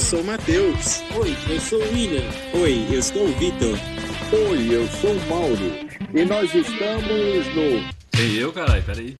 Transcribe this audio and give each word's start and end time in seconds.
eu 0.00 0.04
sou 0.04 0.20
o 0.20 0.24
Matheus. 0.24 1.02
Oi, 1.14 1.36
eu 1.50 1.60
sou 1.60 1.78
o 1.78 1.92
William. 1.92 2.24
Oi, 2.54 2.86
eu 2.90 3.02
sou 3.02 3.22
o 3.22 3.32
Vitor. 3.34 3.78
Oi, 4.32 4.74
eu 4.74 4.88
sou 4.88 5.12
o 5.12 5.28
Mauro. 5.28 5.74
E 6.14 6.24
nós 6.24 6.54
estamos 6.54 7.46
no. 7.54 7.84
Ei, 8.18 8.42
eu, 8.42 8.50
caralho, 8.50 8.82
peraí. 8.82 9.14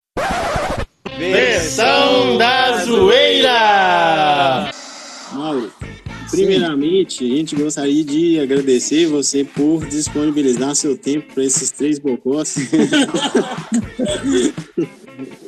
Versão 1.19 2.39
da 2.39 2.83
Zoeira! 2.83 4.71
Mauro, 5.35 5.71
primeiramente, 6.30 7.31
a 7.31 7.37
gente 7.37 7.55
gostaria 7.55 8.03
de 8.03 8.41
agradecer 8.41 9.05
você 9.07 9.45
por 9.45 9.85
disponibilizar 9.87 10.75
seu 10.75 10.97
tempo 10.97 11.35
para 11.35 11.45
esses 11.45 11.71
três 11.71 11.99
bocós. 11.99 12.56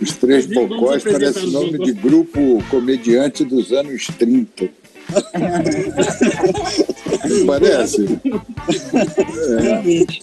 Os 0.01 0.13
Três 0.17 0.47
Bocós 0.47 1.03
parece 1.03 1.39
os 1.39 1.53
nome 1.53 1.79
de 1.79 1.93
grupo 1.93 2.63
comediante 2.69 3.45
dos 3.45 3.73
anos 3.73 4.07
30. 4.19 4.82
Parece? 7.47 8.05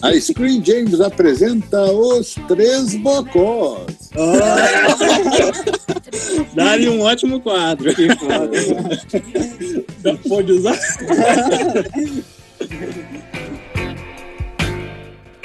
É. 0.02 0.06
A 0.06 0.20
Screen 0.20 0.62
James 0.64 1.00
apresenta 1.00 1.80
os 1.92 2.34
Três 2.48 2.94
Bocós. 2.96 3.86
Dá-lhe 6.54 6.88
um 6.88 7.00
ótimo 7.02 7.40
quadro. 7.40 7.92
Pode 10.28 10.52
usar? 10.52 10.78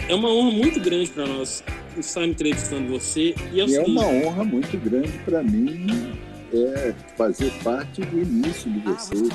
É 0.08 0.14
uma 0.14 0.30
honra 0.30 0.52
muito 0.52 0.80
grande 0.80 1.10
para 1.10 1.26
nós 1.26 1.64
estar 1.98 2.24
entrevistando 2.26 2.90
você. 2.90 3.34
E 3.52 3.62
é 3.62 3.66
E 3.66 3.76
é 3.76 3.82
uma 3.82 4.06
honra 4.06 4.44
muito 4.44 4.78
grande 4.78 5.12
para 5.26 5.42
mim 5.44 6.12
é, 6.56 6.94
fazer 7.18 7.52
parte 7.64 8.02
do 8.02 8.20
início 8.20 8.72
de 8.72 8.80
vocês. 8.80 9.30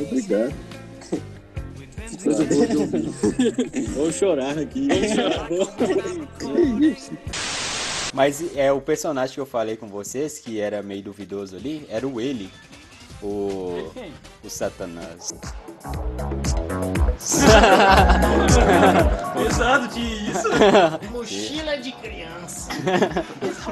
Obrigado. 0.00 0.54
Coisa 2.22 2.44
boa 2.44 2.66
de 2.66 2.76
ouvir. 2.76 3.10
Vou 3.94 4.12
chorar 4.12 4.58
aqui. 4.58 4.88
Que 6.38 6.86
isso? 6.86 7.12
Mas 8.14 8.56
é 8.56 8.70
o 8.72 8.80
personagem 8.80 9.34
que 9.34 9.40
eu 9.40 9.46
falei 9.46 9.76
com 9.76 9.88
vocês, 9.88 10.38
que 10.38 10.60
era 10.60 10.82
meio 10.82 11.02
duvidoso 11.02 11.56
ali, 11.56 11.84
era 11.88 12.06
o 12.06 12.20
ele. 12.20 12.50
O. 13.22 13.90
O 14.44 14.50
Satanás. 14.50 15.34
pesado 19.34 19.88
de 19.88 20.30
isso. 20.30 20.48
Mochila 21.10 21.78
de 21.78 21.92
criança. 21.92 22.68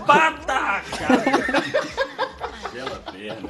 Pataca! 0.06 1.06
Perna. 3.24 3.48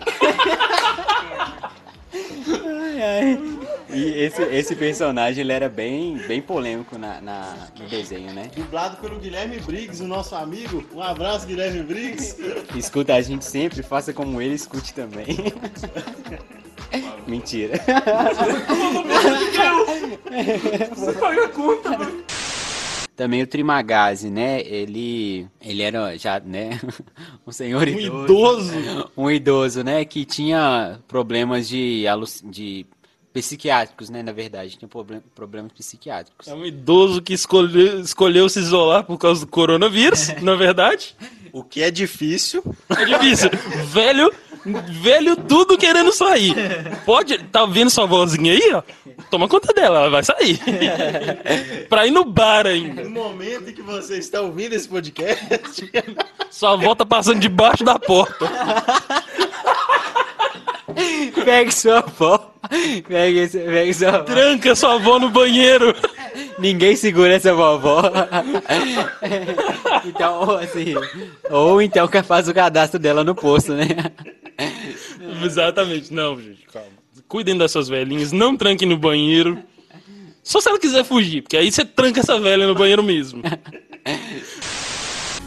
Ai, 2.13 3.03
ai. 3.03 3.59
E 3.91 4.05
esse, 4.25 4.43
esse 4.43 4.77
personagem 4.77 5.41
ele 5.43 5.53
era 5.53 5.69
bem, 5.69 6.17
bem 6.29 6.41
polêmico 6.41 6.97
na, 6.97 7.21
na- 7.21 7.69
no 7.79 7.89
desenho, 7.89 8.33
né? 8.33 8.51
Dublado 8.55 8.97
pelo 8.99 9.19
Guilherme 9.19 9.59
Briggs, 9.59 10.01
o 10.03 10.07
nosso 10.07 10.35
amigo. 10.37 10.85
Um 10.95 11.03
abraço, 11.03 11.47
Guilherme 11.47 11.83
Briggs. 11.83 12.37
Escuta 12.77 13.15
a 13.15 13.21
gente 13.21 13.45
sempre, 13.45 13.83
faça 13.83 14.13
como 14.13 14.41
ele, 14.41 14.55
escute 14.55 14.95
também. 14.95 15.27
Mentira. 17.27 17.75
Você 20.95 21.13
paga 21.15 21.45
a 21.45 21.49
conta, 21.49 21.91
mano. 21.99 22.25
Também 23.17 23.43
o 23.43 23.47
Trimagazi, 23.47 24.29
né? 24.29 24.61
Ele, 24.63 25.47
ele 25.63 25.83
era 25.83 26.17
já, 26.19 26.41
né? 26.41 26.81
Um 27.47 27.53
senhor 27.53 27.87
Um 27.87 27.91
idoso. 27.91 28.25
idoso. 28.75 29.11
Um 29.17 29.31
idoso, 29.31 29.85
né? 29.85 30.05
Que 30.05 30.25
tinha 30.25 30.99
problemas 31.07 31.69
de, 31.69 32.05
de 32.45 32.85
psiquiátricos, 33.33 34.11
né? 34.11 34.23
Na 34.23 34.33
verdade, 34.33 34.77
tinha 34.77 34.89
problem- 34.89 35.23
problemas 35.35 35.73
psiquiátricos. 35.73 36.49
É 36.49 36.55
um 36.55 36.65
idoso 36.65 37.23
que 37.23 37.33
escolheu, 37.35 38.01
escolheu 38.01 38.49
se 38.49 38.59
isolar 38.59 39.05
por 39.05 39.17
causa 39.19 39.43
do 39.43 39.51
coronavírus, 39.51 40.29
na 40.43 40.55
verdade. 40.57 41.15
O 41.53 41.63
que 41.63 41.83
é 41.83 41.91
difícil. 41.91 42.65
É 42.91 43.05
difícil. 43.05 43.51
velho, 43.93 44.33
velho 44.67 45.37
tudo 45.37 45.77
querendo 45.77 46.13
sair. 46.13 46.55
Pode, 47.05 47.39
tá 47.45 47.67
vendo 47.67 47.91
sua 47.91 48.07
vozinha 48.07 48.53
aí, 48.53 48.73
ó? 48.75 48.83
Toma 49.31 49.47
conta 49.49 49.73
dela, 49.73 50.01
ela 50.01 50.11
vai 50.11 50.23
sair. 50.25 50.59
pra 51.89 52.07
ir 52.07 52.11
no 52.11 52.25
bar 52.25 52.67
ainda. 52.67 53.03
No 53.05 53.11
momento 53.11 53.71
em 53.71 53.73
que 53.73 53.83
você 53.83 54.19
está 54.19 54.41
ouvindo 54.41 54.73
esse 54.75 54.89
podcast, 54.89 55.91
Sua 56.51 56.73
avó 56.73 56.95
tá 56.95 57.05
passando 57.05 57.41
debaixo 57.41 57.85
da 57.85 57.99
porta. 57.99 58.47
Pegue 61.45 61.73
sua 61.73 61.99
avó. 61.99 62.53
Esse- 63.11 63.59
pegue 63.59 63.93
sua 63.95 64.09
avó. 64.11 64.23
Tranca 64.25 64.75
sua 64.77 64.95
avó 64.95 65.19
no 65.19 65.29
banheiro. 65.31 65.95
Ninguém 66.59 66.95
segura 66.95 67.35
essa 67.35 67.53
vovó. 67.53 68.03
então, 70.05 70.41
ou 70.41 70.57
assim. 70.59 70.95
Ou 71.51 71.83
então 71.83 72.07
que 72.07 72.23
faz 72.23 72.49
o 72.49 72.55
cadastro 72.55 72.99
dela 73.01 73.25
no 73.25 73.35
posto, 73.35 73.73
né? 73.73 73.87
Exatamente. 75.47 76.13
Não, 76.13 76.41
gente, 76.41 76.67
calma. 76.73 76.89
Cuidem 77.29 77.57
das 77.57 77.71
suas 77.71 77.89
velhinhas, 77.89 78.33
não 78.33 78.57
tranquem 78.57 78.89
no 78.89 78.97
banheiro. 78.97 79.59
Só 80.43 80.61
se 80.61 80.69
ela 80.69 80.79
quiser 80.79 81.05
fugir, 81.05 81.43
porque 81.43 81.57
aí 81.57 81.73
você 81.73 81.85
tranca 81.85 82.21
essa 82.21 82.39
velha 82.39 82.67
no 82.67 82.75
banheiro 82.75 83.03
mesmo. 83.03 83.43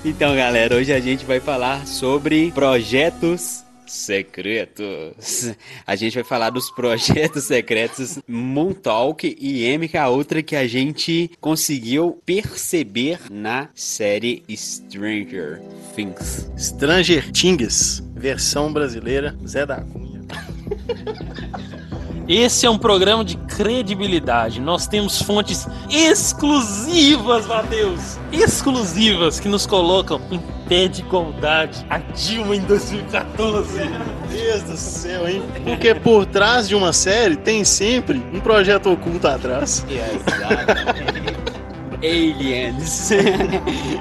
Então, 0.03 0.35
galera, 0.35 0.75
hoje 0.75 0.93
a 0.93 0.99
gente 0.99 1.25
vai 1.25 1.39
falar 1.39 1.85
sobre 1.85 2.51
projetos 2.51 3.63
secretos. 3.87 5.53
A 5.85 5.95
gente 5.95 6.15
vai 6.15 6.23
falar 6.23 6.49
dos 6.49 6.69
projetos 6.71 7.45
secretos 7.47 8.19
Montauk 8.27 9.35
e 9.39 9.77
MK 9.77 9.97
Ultra 10.09 10.43
que 10.43 10.55
a 10.55 10.67
gente 10.67 11.31
conseguiu 11.39 12.21
perceber 12.25 13.19
na 13.31 13.69
série 13.73 14.43
Stranger 14.49 15.61
Things. 15.95 16.49
Stranger 16.57 17.31
Things, 17.31 18.03
versão 18.15 18.71
brasileira, 18.71 19.37
Zé 19.45 19.65
da 19.65 19.81
Cunha. 19.81 20.21
Esse 22.27 22.65
é 22.65 22.69
um 22.69 22.77
programa 22.77 23.23
de 23.23 23.37
credibilidade. 23.37 24.59
Nós 24.59 24.87
temos 24.87 25.21
fontes 25.21 25.67
exclusivas, 25.89 27.45
Matheus. 27.45 28.17
Exclusivas 28.31 29.39
que 29.39 29.47
nos 29.47 29.65
colocam 29.65 30.21
em 30.31 30.39
pé 30.67 30.87
de 30.87 31.01
igualdade. 31.01 31.85
A 31.89 31.97
Dilma 31.99 32.55
em 32.55 32.61
2014. 32.61 33.79
Deus 34.29 34.63
do 34.63 34.77
céu, 34.77 35.27
hein? 35.27 35.41
Porque 35.63 35.95
por 35.95 36.25
trás 36.25 36.67
de 36.67 36.75
uma 36.75 36.93
série 36.93 37.35
tem 37.35 37.63
sempre 37.63 38.21
um 38.33 38.39
projeto 38.39 38.91
oculto 38.91 39.27
atrás. 39.27 39.85
Aliens. 41.97 43.11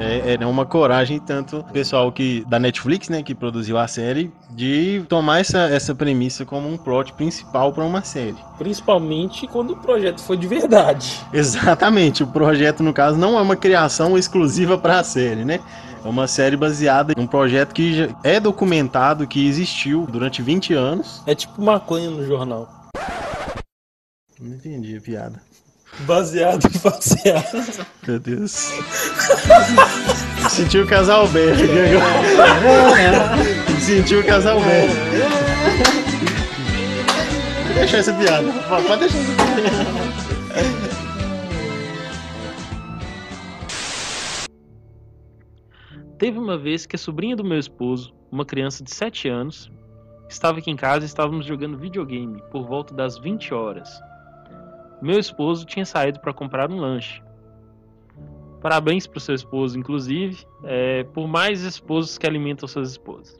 É, 0.00 0.36
é 0.40 0.46
uma 0.46 0.66
coragem 0.66 1.18
tanto 1.18 1.58
o 1.58 1.64
pessoal 1.64 2.12
que 2.12 2.44
da 2.46 2.58
Netflix, 2.58 3.08
né, 3.08 3.22
que 3.22 3.34
produziu 3.34 3.78
a 3.78 3.88
série, 3.88 4.30
de 4.50 5.02
tomar 5.08 5.40
essa, 5.40 5.60
essa 5.68 5.94
premissa 5.94 6.44
como 6.44 6.68
um 6.68 6.76
plot 6.76 7.12
principal 7.14 7.72
para 7.72 7.84
uma 7.84 8.02
série. 8.02 8.36
Principalmente 8.58 9.46
quando 9.46 9.72
o 9.72 9.76
projeto 9.76 10.20
foi 10.20 10.36
de 10.36 10.46
verdade. 10.46 11.20
Exatamente, 11.32 12.22
o 12.22 12.26
projeto 12.26 12.82
no 12.82 12.92
caso 12.92 13.16
não 13.18 13.38
é 13.38 13.42
uma 13.42 13.56
criação 13.56 14.16
exclusiva 14.18 14.76
para 14.76 15.00
a 15.00 15.04
série, 15.04 15.44
né? 15.44 15.60
É 16.04 16.08
uma 16.08 16.28
série 16.28 16.56
baseada 16.56 17.14
em 17.16 17.20
um 17.20 17.26
projeto 17.26 17.72
que 17.72 17.94
já 17.94 18.08
é 18.22 18.38
documentado, 18.38 19.26
que 19.26 19.46
existiu 19.46 20.06
durante 20.06 20.40
20 20.42 20.72
anos. 20.74 21.22
É 21.26 21.34
tipo 21.34 21.60
maconha 21.60 22.10
no 22.10 22.24
jornal. 22.24 22.68
Não 24.38 24.54
entendi 24.54 24.96
a 24.96 25.00
piada. 25.00 25.45
Baseado 26.00 26.66
em 26.66 26.78
faseado. 26.78 27.86
Meu 28.06 28.18
Deus. 28.18 28.50
Sentiu 30.50 30.84
o 30.84 30.86
casal 30.86 31.26
belga 31.28 31.64
agora. 32.42 33.30
Sentiu 33.80 34.20
o 34.20 34.24
casal 34.24 34.60
belga. 34.60 34.92
Vou 37.66 37.74
deixar 37.74 37.98
essa 37.98 38.12
piada. 38.12 38.52
Pode 38.68 38.98
deixar 39.00 39.18
essa 39.18 39.34
piada. 39.34 40.26
Teve 46.18 46.38
uma 46.38 46.56
vez 46.56 46.86
que 46.86 46.96
a 46.96 46.98
sobrinha 46.98 47.36
do 47.36 47.44
meu 47.44 47.58
esposo, 47.58 48.14
uma 48.30 48.44
criança 48.44 48.82
de 48.82 48.94
7 48.94 49.28
anos, 49.28 49.70
estava 50.28 50.58
aqui 50.58 50.70
em 50.70 50.76
casa 50.76 51.04
e 51.04 51.06
estávamos 51.06 51.44
jogando 51.44 51.78
videogame 51.78 52.42
por 52.50 52.66
volta 52.66 52.94
das 52.94 53.18
20 53.18 53.52
horas. 53.52 54.00
Meu 55.06 55.20
esposo 55.20 55.64
tinha 55.64 55.86
saído 55.86 56.18
para 56.18 56.34
comprar 56.34 56.68
um 56.68 56.80
lanche. 56.80 57.22
Parabéns 58.60 59.06
para 59.06 59.18
o 59.18 59.20
seu 59.20 59.36
esposo, 59.36 59.78
inclusive, 59.78 60.44
é, 60.64 61.04
por 61.04 61.28
mais 61.28 61.60
esposos 61.60 62.18
que 62.18 62.26
alimentam 62.26 62.66
suas 62.66 62.90
esposas. 62.90 63.38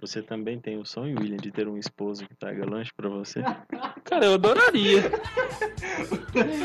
Você 0.00 0.22
também 0.22 0.60
tem 0.60 0.78
o 0.78 0.84
sonho, 0.84 1.18
William, 1.18 1.38
de 1.38 1.50
ter 1.50 1.66
um 1.66 1.76
esposo 1.76 2.24
que 2.24 2.36
traga 2.36 2.64
lanche 2.64 2.92
pra 2.96 3.08
você? 3.08 3.42
Cara, 4.04 4.26
eu 4.26 4.34
adoraria. 4.34 5.10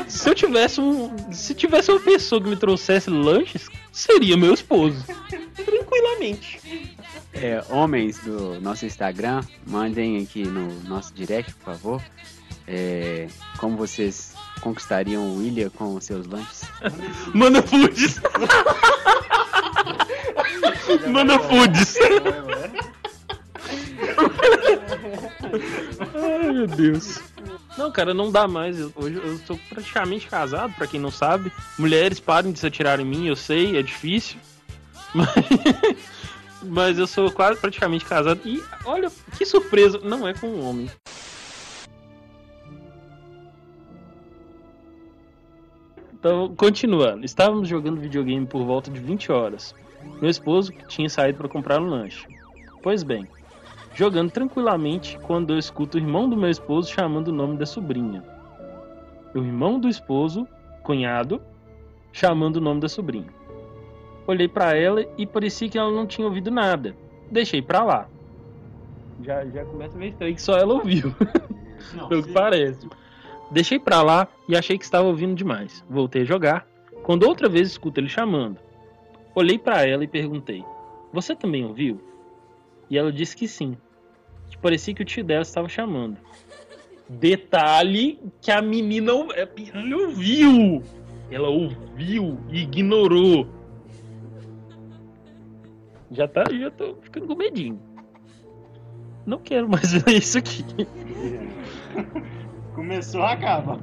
Se 0.06 0.30
eu 0.30 0.36
tivesse 0.36 0.80
um, 0.80 1.32
se 1.32 1.52
tivesse 1.52 1.90
uma 1.90 2.00
pessoa 2.00 2.40
que 2.40 2.48
me 2.48 2.56
trouxesse 2.56 3.10
lanches, 3.10 3.68
seria 3.90 4.36
meu 4.36 4.54
esposo. 4.54 5.04
Tranquilamente. 5.64 6.60
É, 7.32 7.62
homens 7.68 8.18
do 8.18 8.60
nosso 8.60 8.86
Instagram, 8.86 9.42
mandem 9.66 10.22
aqui 10.22 10.44
no 10.46 10.72
nosso 10.84 11.12
direct, 11.14 11.52
por 11.54 11.74
favor. 11.74 12.02
É, 12.66 13.28
como 13.58 13.76
vocês 13.76 14.34
conquistariam 14.60 15.22
o 15.26 15.38
William 15.38 15.70
com 15.70 15.94
os 15.94 16.04
seus 16.04 16.26
lanches? 16.26 16.62
Manda 17.34 17.62
foods. 17.62 18.20
Manda 21.08 21.38
foods. 21.40 21.96
Ai, 26.14 26.52
meu 26.52 26.66
Deus. 26.66 27.20
Não, 27.76 27.90
cara, 27.92 28.12
não 28.12 28.30
dá 28.30 28.46
mais. 28.48 28.78
Eu- 28.78 28.92
Hoje 28.96 29.16
eu 29.16 29.38
sou 29.46 29.58
praticamente 29.68 30.26
casado, 30.26 30.72
pra 30.74 30.86
quem 30.86 31.00
não 31.00 31.10
sabe. 31.10 31.52
Mulheres 31.78 32.18
parem 32.20 32.52
de 32.52 32.58
se 32.58 32.66
atirar 32.66 32.98
em 33.00 33.04
mim, 33.04 33.26
eu 33.26 33.36
sei, 33.36 33.76
é 33.78 33.82
difícil. 33.82 34.38
Mas, 36.62 36.98
eu 36.98 37.06
sou 37.06 37.30
quase 37.30 37.60
praticamente 37.60 38.04
casado. 38.04 38.40
E 38.44 38.62
olha, 38.84 39.10
que 39.36 39.46
surpresa. 39.46 39.98
Não 40.00 40.26
é 40.26 40.34
com 40.34 40.48
um 40.48 40.68
homem. 40.68 40.90
Então, 46.12 46.52
continuando. 46.56 47.24
Estávamos 47.24 47.68
jogando 47.68 48.00
videogame 48.00 48.44
por 48.44 48.64
volta 48.64 48.90
de 48.90 48.98
20 48.98 49.30
horas. 49.30 49.74
Meu 50.20 50.30
esposo 50.30 50.72
tinha 50.88 51.08
saído 51.08 51.38
para 51.38 51.48
comprar 51.48 51.80
um 51.80 51.88
lanche. 51.88 52.26
Pois 52.82 53.02
bem, 53.02 53.26
jogando 53.94 54.30
tranquilamente 54.30 55.18
quando 55.22 55.52
eu 55.52 55.58
escuto 55.58 55.96
o 55.96 56.00
irmão 56.00 56.28
do 56.28 56.36
meu 56.36 56.50
esposo 56.50 56.90
chamando 56.90 57.28
o 57.28 57.32
nome 57.32 57.56
da 57.56 57.66
sobrinha. 57.66 58.22
O 59.34 59.38
irmão 59.38 59.78
do 59.78 59.88
esposo, 59.88 60.46
cunhado, 60.82 61.40
chamando 62.12 62.56
o 62.56 62.60
nome 62.60 62.80
da 62.80 62.88
sobrinha. 62.88 63.28
Olhei 64.28 64.46
para 64.46 64.76
ela 64.76 65.06
e 65.16 65.26
parecia 65.26 65.70
que 65.70 65.78
ela 65.78 65.90
não 65.90 66.06
tinha 66.06 66.26
ouvido 66.26 66.50
nada. 66.50 66.94
Deixei 67.30 67.62
pra 67.62 67.82
lá. 67.82 68.06
Já, 69.24 69.42
já 69.46 69.64
começa 69.64 69.96
a 69.96 69.98
ver 69.98 70.08
estranho 70.08 70.34
que 70.34 70.42
só 70.42 70.58
ela 70.58 70.74
ouviu. 70.74 71.14
Pelo 72.10 72.22
que 72.22 72.32
parece. 72.34 72.86
Deixei 73.50 73.78
pra 73.78 74.02
lá 74.02 74.28
e 74.46 74.54
achei 74.54 74.76
que 74.76 74.84
estava 74.84 75.08
ouvindo 75.08 75.34
demais. 75.34 75.82
Voltei 75.88 76.22
a 76.22 76.24
jogar. 76.26 76.68
Quando 77.04 77.22
outra 77.22 77.48
vez 77.48 77.68
escuto 77.68 78.00
ele 78.00 78.08
chamando. 78.10 78.58
Olhei 79.34 79.58
pra 79.58 79.86
ela 79.86 80.04
e 80.04 80.08
perguntei: 80.08 80.62
Você 81.10 81.34
também 81.34 81.64
ouviu? 81.64 81.98
E 82.90 82.98
ela 82.98 83.10
disse 83.10 83.34
que 83.34 83.48
sim. 83.48 83.78
Que 84.50 84.58
parecia 84.58 84.92
que 84.92 85.00
o 85.00 85.06
tio 85.06 85.24
dela 85.24 85.40
estava 85.40 85.70
chamando. 85.70 86.18
Detalhe 87.08 88.20
que 88.42 88.50
a 88.50 88.60
menina 88.60 89.10
ouviu. 89.14 90.82
Ela 91.30 91.48
ouviu 91.48 92.38
e 92.50 92.60
ignorou. 92.60 93.57
Já 96.10 96.26
tá, 96.26 96.44
já 96.50 96.70
tô 96.70 96.96
ficando 97.02 97.26
com 97.26 97.34
medinho. 97.34 97.80
Não 99.26 99.38
quero 99.38 99.68
mais 99.68 99.92
ver 100.02 100.18
isso 100.18 100.38
aqui. 100.38 100.64
Começou, 102.74 103.22
acaba. 103.22 103.78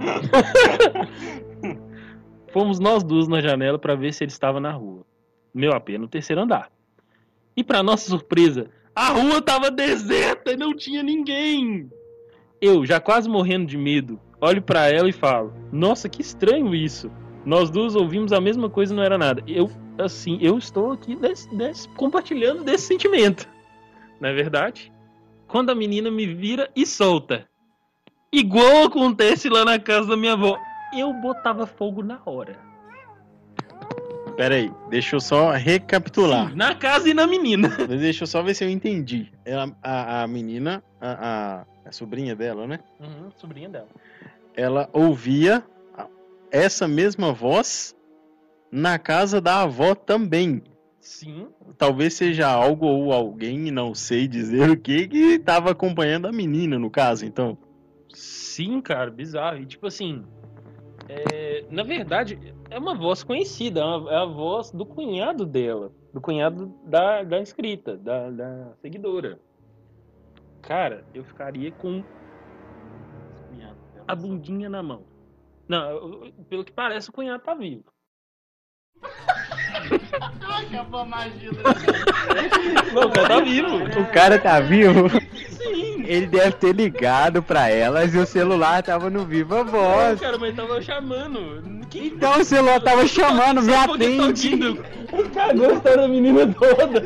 Fomos 2.51 2.79
nós 2.79 3.03
duas 3.03 3.27
na 3.27 3.41
janela 3.41 3.77
para 3.77 3.95
ver 3.95 4.13
se 4.13 4.23
ele 4.23 4.31
estava 4.31 4.59
na 4.59 4.71
rua. 4.71 5.05
Meu 5.53 5.73
AP 5.73 5.89
no 5.99 6.07
terceiro 6.07 6.41
andar. 6.41 6.71
E 7.55 7.63
para 7.63 7.83
nossa 7.83 8.09
surpresa, 8.09 8.69
a 8.95 9.09
rua 9.09 9.37
estava 9.37 9.69
deserta 9.69 10.53
e 10.53 10.57
não 10.57 10.75
tinha 10.75 11.03
ninguém. 11.03 11.89
Eu, 12.61 12.85
já 12.85 12.99
quase 12.99 13.29
morrendo 13.29 13.65
de 13.65 13.77
medo, 13.77 14.19
olho 14.39 14.61
para 14.61 14.89
ela 14.89 15.09
e 15.09 15.13
falo: 15.13 15.53
Nossa, 15.71 16.09
que 16.09 16.21
estranho 16.21 16.73
isso. 16.73 17.11
Nós 17.45 17.69
duas 17.69 17.95
ouvimos 17.95 18.33
a 18.33 18.41
mesma 18.41 18.69
coisa 18.69 18.93
e 18.93 18.95
não 18.95 19.03
era 19.03 19.17
nada. 19.17 19.43
Eu, 19.45 19.69
assim, 19.97 20.37
eu 20.41 20.57
estou 20.57 20.91
aqui 20.91 21.17
compartilhando 21.95 22.63
desse 22.63 22.87
sentimento. 22.87 23.47
Não 24.19 24.29
é 24.29 24.33
verdade? 24.33 24.91
Quando 25.47 25.69
a 25.69 25.75
menina 25.75 26.09
me 26.09 26.25
vira 26.25 26.69
e 26.75 26.85
solta. 26.85 27.47
Igual 28.31 28.85
acontece 28.85 29.47
lá 29.49 29.63
na 29.63 29.79
casa 29.79 30.09
da 30.09 30.17
minha 30.17 30.33
avó. 30.33 30.59
Eu 30.93 31.13
botava 31.13 31.65
fogo 31.65 32.03
na 32.03 32.19
hora. 32.25 32.57
Pera 34.35 34.55
aí, 34.55 34.69
deixa 34.89 35.15
eu 35.15 35.21
só 35.21 35.51
recapitular. 35.51 36.53
Na 36.55 36.75
casa 36.75 37.09
e 37.09 37.13
na 37.13 37.25
menina. 37.25 37.69
Deixa 37.87 38.23
eu 38.23 38.27
só 38.27 38.43
ver 38.43 38.53
se 38.53 38.65
eu 38.65 38.69
entendi. 38.69 39.31
Ela, 39.45 39.73
a, 39.81 40.23
a 40.23 40.27
menina, 40.27 40.83
a, 40.99 41.61
a, 41.61 41.65
a 41.87 41.91
sobrinha 41.93 42.35
dela, 42.35 42.67
né? 42.67 42.79
Uhum, 42.99 43.31
sobrinha 43.37 43.69
dela. 43.69 43.87
Ela 44.53 44.89
ouvia 44.91 45.63
essa 46.51 46.87
mesma 46.87 47.31
voz 47.31 47.95
na 48.71 48.99
casa 48.99 49.39
da 49.39 49.61
avó 49.61 49.95
também. 49.95 50.63
Sim. 50.99 51.47
Talvez 51.77 52.15
seja 52.15 52.47
algo 52.47 52.85
ou 52.85 53.13
alguém, 53.13 53.71
não 53.71 53.93
sei 53.93 54.27
dizer 54.27 54.69
o 54.69 54.77
que, 54.77 55.07
que 55.07 55.35
estava 55.35 55.71
acompanhando 55.71 56.27
a 56.27 56.31
menina, 56.31 56.79
no 56.79 56.89
caso, 56.89 57.25
então. 57.25 57.57
Sim, 58.13 58.81
cara, 58.81 59.11
bizarro. 59.11 59.59
E 59.59 59.65
tipo 59.65 59.85
assim. 59.85 60.25
é, 61.07 61.65
na 61.69 61.83
verdade, 61.83 62.39
é 62.69 62.79
uma 62.79 62.95
voz 62.95 63.23
conhecida, 63.23 63.81
é, 63.81 64.13
é 64.13 64.17
a 64.17 64.25
voz 64.25 64.71
do 64.71 64.85
cunhado 64.85 65.45
dela. 65.45 65.91
Do 66.13 66.19
cunhado 66.19 66.73
da, 66.85 67.23
da 67.23 67.39
inscrita, 67.39 67.95
da, 67.97 68.31
da 68.31 68.73
seguidora. 68.81 69.39
Cara, 70.61 71.05
eu 71.13 71.23
ficaria 71.23 71.71
com 71.71 72.03
a 74.07 74.15
bundinha 74.15 74.69
na 74.69 74.81
mão. 74.83 75.03
Não, 75.67 76.31
pelo 76.47 76.63
que 76.63 76.71
parece, 76.71 77.09
o 77.09 77.13
cunhado 77.13 77.43
tá 77.43 77.53
vivo. 77.53 77.83
Acabou 80.41 81.01
a 81.01 81.05
magia. 81.05 81.51
Não, 82.93 83.03
o 83.07 83.11
cara 83.11 83.27
tá 83.27 83.39
vivo. 83.41 83.75
O 83.99 84.05
cara 84.11 84.39
tá 84.39 84.59
vivo? 84.59 85.09
Sim. 85.09 86.03
Ele 86.05 86.27
deve 86.27 86.51
ter 86.53 86.73
ligado 86.75 87.41
pra 87.41 87.69
elas 87.69 88.13
e 88.13 88.17
o 88.17 88.25
celular 88.25 88.81
tava 88.83 89.09
no 89.09 89.25
Viva 89.25 89.63
Não, 89.63 89.71
Voz. 89.71 90.19
cara, 90.19 90.37
mas 90.37 90.55
tava 90.55 90.81
chamando. 90.81 91.85
Que 91.89 92.07
Então 92.07 92.39
o 92.39 92.43
celular 92.45 92.79
tava 92.81 93.07
chamando, 93.07 93.61
me 93.61 93.71
Só 93.73 93.87
porque 93.87 94.05
tá 94.17 94.23
atende. 94.25 94.47
ouvindo. 94.53 94.85
Ele 95.13 95.29
cagou 95.29 95.69
a 95.69 95.73
história 95.73 95.97
da 95.97 96.07
menina 96.07 96.47
toda. 96.47 97.01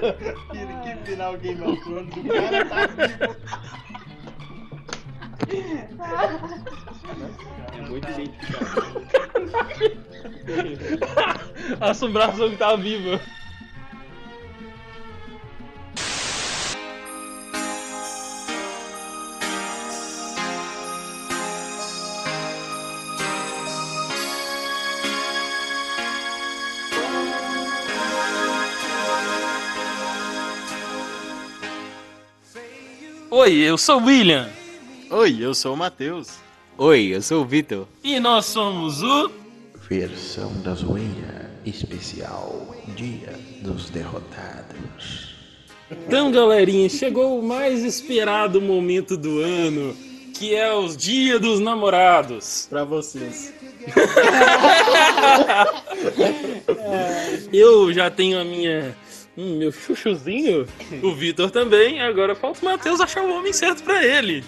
Que 0.54 1.12
final 1.12 1.38
Game 1.38 1.62
of 1.62 1.84
Thrones, 1.84 2.16
o 2.16 2.24
cara 2.28 2.66
tá 2.66 2.88
vivo. 2.88 3.36
Muito 7.88 8.10
identificado. 8.10 9.08
A 11.80 11.92
assombração 11.92 12.50
que 12.50 12.58
tava 12.58 12.78
viva. 12.78 13.20
Oi, 33.32 33.54
eu 33.56 33.78
sou 33.78 34.02
o 34.02 34.06
William 34.06 34.59
Oi, 35.12 35.38
eu 35.40 35.54
sou 35.54 35.74
o 35.74 35.78
Matheus. 35.78 36.30
Oi, 36.78 37.08
eu 37.16 37.22
sou 37.22 37.42
o 37.42 37.46
Vitor. 37.46 37.88
e 38.04 38.20
nós 38.20 38.46
somos 38.46 39.02
o 39.04 39.30
Versão 39.90 40.52
da 40.62 40.74
zoeira 40.76 41.50
especial 41.66 42.76
Dia 42.96 43.34
dos 43.62 43.90
Derrotados. 43.90 45.36
Então, 45.92 46.32
galerinha, 46.32 46.88
chegou 46.88 47.40
o 47.40 47.44
mais 47.44 47.84
esperado 47.84 48.62
momento 48.62 49.18
do 49.18 49.40
ano, 49.40 49.96
que 50.36 50.54
é 50.56 50.72
os 50.74 50.96
Dia 50.96 51.40
dos 51.40 51.60
Namorados. 51.60 52.68
Pra 52.70 52.84
vocês. 52.84 53.52
Eu 57.52 57.92
já 57.92 58.12
tenho 58.12 58.40
a 58.40 58.44
minha. 58.44 58.96
Hum, 59.42 59.56
meu 59.56 59.72
chuchuzinho, 59.72 60.68
o 61.02 61.16
Vitor 61.16 61.50
também. 61.50 62.02
Agora 62.02 62.36
falta 62.36 62.60
o 62.62 62.66
Matheus 62.66 63.00
achar 63.00 63.24
o 63.24 63.34
homem 63.34 63.54
certo 63.54 63.84
pra 63.84 64.04
ele. 64.04 64.44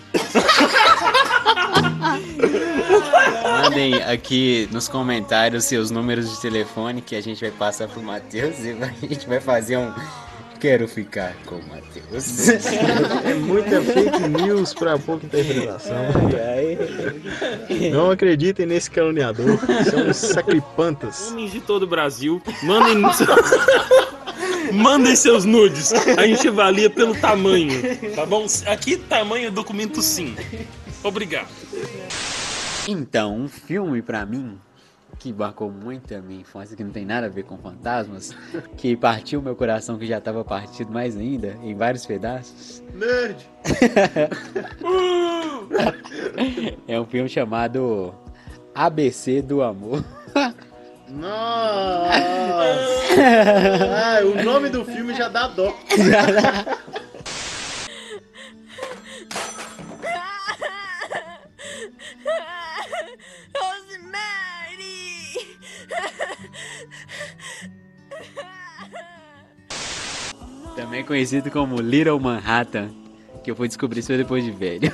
Mandem 3.64 4.04
aqui 4.04 4.68
nos 4.70 4.90
comentários 4.90 5.64
seus 5.64 5.92
números 5.92 6.30
de 6.30 6.42
telefone 6.42 7.02
que 7.02 7.16
a 7.16 7.22
gente 7.22 7.40
vai 7.40 7.52
passar 7.52 7.88
pro 7.88 8.04
Matheus 8.04 8.60
e 8.60 8.72
a 8.72 9.08
gente 9.08 9.26
vai 9.30 9.40
fazer 9.40 9.78
um. 9.78 9.94
Quero 10.60 10.90
ficar 10.90 11.36
com 11.46 11.56
o 11.56 11.68
Matheus. 11.70 12.50
É 13.24 13.34
muita 13.34 13.82
fake 13.82 14.28
news 14.28 14.74
pra 14.74 15.00
pouca 15.00 15.26
interpretação. 15.26 15.96
Não 17.94 18.12
acreditem 18.12 18.66
nesse 18.66 18.92
caluniador. 18.92 19.58
São 19.90 20.14
sacripantas. 20.14 21.30
Homens 21.32 21.54
de 21.54 21.62
todo 21.62 21.84
o 21.84 21.88
Brasil, 21.88 22.42
mandem. 22.64 23.02
Mandem 24.74 25.16
seus 25.16 25.46
nudes. 25.46 25.94
A 25.94 26.28
gente 26.28 26.48
avalia 26.48 26.90
pelo 26.90 27.16
tamanho, 27.16 27.82
tá 28.16 28.26
bom? 28.26 28.46
Aqui, 28.68 28.98
tamanho 28.98 29.48
é 29.48 29.52
documento 29.52 30.02
sim. 30.02 30.36
Obrigado. 31.04 31.50
Então, 32.88 33.38
um 33.38 33.48
filme 33.48 34.02
pra 34.02 34.26
mim 34.26 34.58
que 35.22 35.32
marcou 35.32 35.70
muito 35.70 36.16
a 36.16 36.20
minha 36.20 36.42
infância, 36.42 36.76
que 36.76 36.84
não 36.84 36.90
tem 36.90 37.06
nada 37.06 37.28
a 37.28 37.30
ver 37.30 37.44
com 37.44 37.56
fantasmas, 37.56 38.36
que 38.76 38.98
partiu 38.98 39.40
meu 39.40 39.56
coração, 39.56 40.00
que 40.00 40.08
já 40.08 40.18
estava 40.18 40.44
partido 40.44 40.92
mais 40.92 41.16
ainda, 41.16 41.56
em 41.62 41.76
vários 41.76 42.06
pedaços. 42.06 42.84
Nerd! 42.94 43.38
É 46.88 47.00
um 47.00 47.06
filme 47.06 47.30
chamado 47.30 48.14
ABC 48.76 49.42
do 49.42 49.62
Amor. 49.62 50.04
Nossa! 51.12 52.92
Ah, 53.14 54.22
o 54.24 54.42
nome 54.44 54.70
do 54.70 54.86
filme 54.86 55.14
já 55.14 55.28
dá 55.28 55.48
dó. 55.48 55.76
Também 70.76 71.04
conhecido 71.04 71.52
como 71.52 71.80
Little 71.80 72.20
Manhattan, 72.20 72.90
que 73.44 73.52
eu 73.52 73.56
fui 73.56 73.68
descobrir 73.68 74.00
isso 74.00 74.16
depois 74.18 74.44
de 74.44 74.52
velho. 74.52 74.92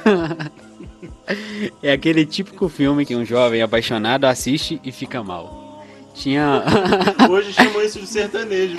é 1.82 1.92
aquele 1.92 2.26
típico 2.26 2.68
filme 2.68 3.06
que 3.06 3.16
um 3.16 3.24
jovem 3.24 3.62
apaixonado 3.62 4.26
assiste 4.26 4.82
e 4.84 4.92
fica 4.92 5.24
mal. 5.24 5.57
Tinha. 6.18 6.64
Hoje 7.30 7.54
chamam 7.54 7.82
isso 7.84 8.00
de 8.00 8.08
sertanejo. 8.08 8.76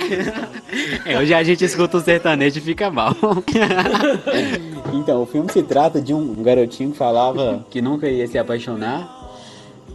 É, 1.05 1.17
hoje 1.17 1.33
a 1.33 1.41
gente 1.41 1.63
escuta 1.63 1.97
o 1.97 2.01
sertanejo 2.01 2.59
e 2.59 2.61
fica 2.61 2.91
mal. 2.91 3.15
então, 4.93 5.23
o 5.23 5.25
filme 5.25 5.49
se 5.51 5.63
trata 5.63 6.01
de 6.01 6.13
um 6.13 6.33
garotinho 6.43 6.91
que 6.91 6.97
falava 6.97 7.65
que 7.69 7.81
nunca 7.81 8.09
ia 8.09 8.27
se 8.27 8.37
apaixonar. 8.37 9.17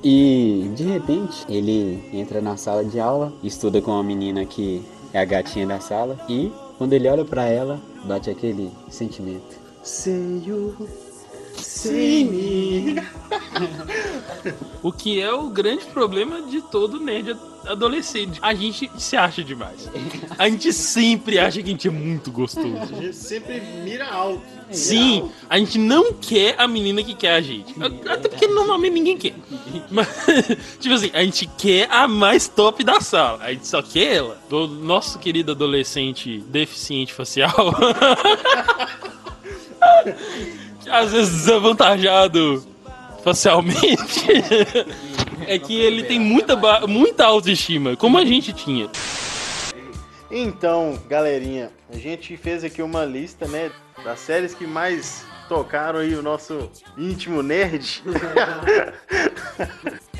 E 0.02 0.70
de 0.74 0.84
repente 0.84 1.44
ele 1.48 2.02
entra 2.12 2.40
na 2.40 2.56
sala 2.56 2.84
de 2.84 2.98
aula, 2.98 3.32
estuda 3.42 3.80
com 3.80 3.90
uma 3.90 4.02
menina 4.02 4.44
que 4.44 4.82
é 5.12 5.20
a 5.20 5.24
gatinha 5.24 5.66
da 5.66 5.80
sala. 5.80 6.18
E 6.28 6.50
quando 6.78 6.94
ele 6.94 7.08
olha 7.08 7.24
pra 7.24 7.44
ela, 7.44 7.80
bate 8.04 8.30
aquele 8.30 8.70
sentimento. 8.88 9.62
You, 10.46 10.74
me. 11.90 12.96
O 14.82 14.92
que 14.92 15.20
é 15.20 15.32
o 15.32 15.48
grande 15.48 15.84
problema 15.86 16.42
de 16.42 16.60
todo 16.60 17.00
nerd 17.00 17.36
adolescente. 17.66 18.38
A 18.42 18.54
gente 18.54 18.90
se 18.98 19.16
acha 19.16 19.42
demais. 19.42 19.88
A 20.38 20.48
gente 20.48 20.72
sempre 20.72 21.38
acha 21.38 21.62
que 21.62 21.68
a 21.68 21.72
gente 21.72 21.88
é 21.88 21.90
muito 21.90 22.30
gostoso. 22.30 22.76
A 22.76 22.86
gente 22.86 23.12
sempre 23.14 23.60
mira 23.82 24.06
alto. 24.06 24.42
Sim, 24.70 25.30
a 25.48 25.58
gente 25.58 25.78
não 25.78 26.12
quer 26.12 26.54
a 26.58 26.66
menina 26.66 27.02
que 27.02 27.14
quer 27.14 27.34
a 27.34 27.40
gente. 27.40 27.74
Até 28.08 28.28
porque 28.28 28.46
normalmente 28.46 28.92
ninguém 28.92 29.16
quer. 29.16 29.34
Mas, 29.90 30.08
tipo 30.80 30.94
assim, 30.94 31.10
a 31.12 31.22
gente 31.22 31.46
quer 31.58 31.88
a 31.90 32.08
mais 32.08 32.48
top 32.48 32.82
da 32.84 33.00
sala. 33.00 33.42
A 33.42 33.52
gente 33.52 33.66
só 33.66 33.82
quer 33.82 34.16
ela. 34.16 34.38
Do 34.48 34.66
nosso 34.66 35.18
querido 35.18 35.52
adolescente 35.52 36.38
deficiente 36.48 37.12
facial. 37.12 37.54
às 40.90 41.12
vezes 41.12 41.32
desavantajado 41.32 42.66
facialmente. 43.22 44.26
É 45.46 45.58
que 45.58 45.78
ele 45.78 46.04
tem 46.04 46.18
muita, 46.18 46.56
muita 46.86 47.26
autoestima, 47.26 47.94
como 47.96 48.16
a 48.16 48.24
gente 48.24 48.50
tinha. 48.54 48.88
Então, 50.30 50.98
galerinha, 51.06 51.70
a 51.92 51.98
gente 51.98 52.34
fez 52.38 52.64
aqui 52.64 52.80
uma 52.80 53.04
lista, 53.04 53.46
né, 53.46 53.70
das 54.02 54.20
séries 54.20 54.54
que 54.54 54.66
mais 54.66 55.26
tocaram 55.46 55.98
aí 55.98 56.14
o 56.14 56.22
nosso 56.22 56.70
íntimo 56.96 57.42
nerd. 57.42 58.02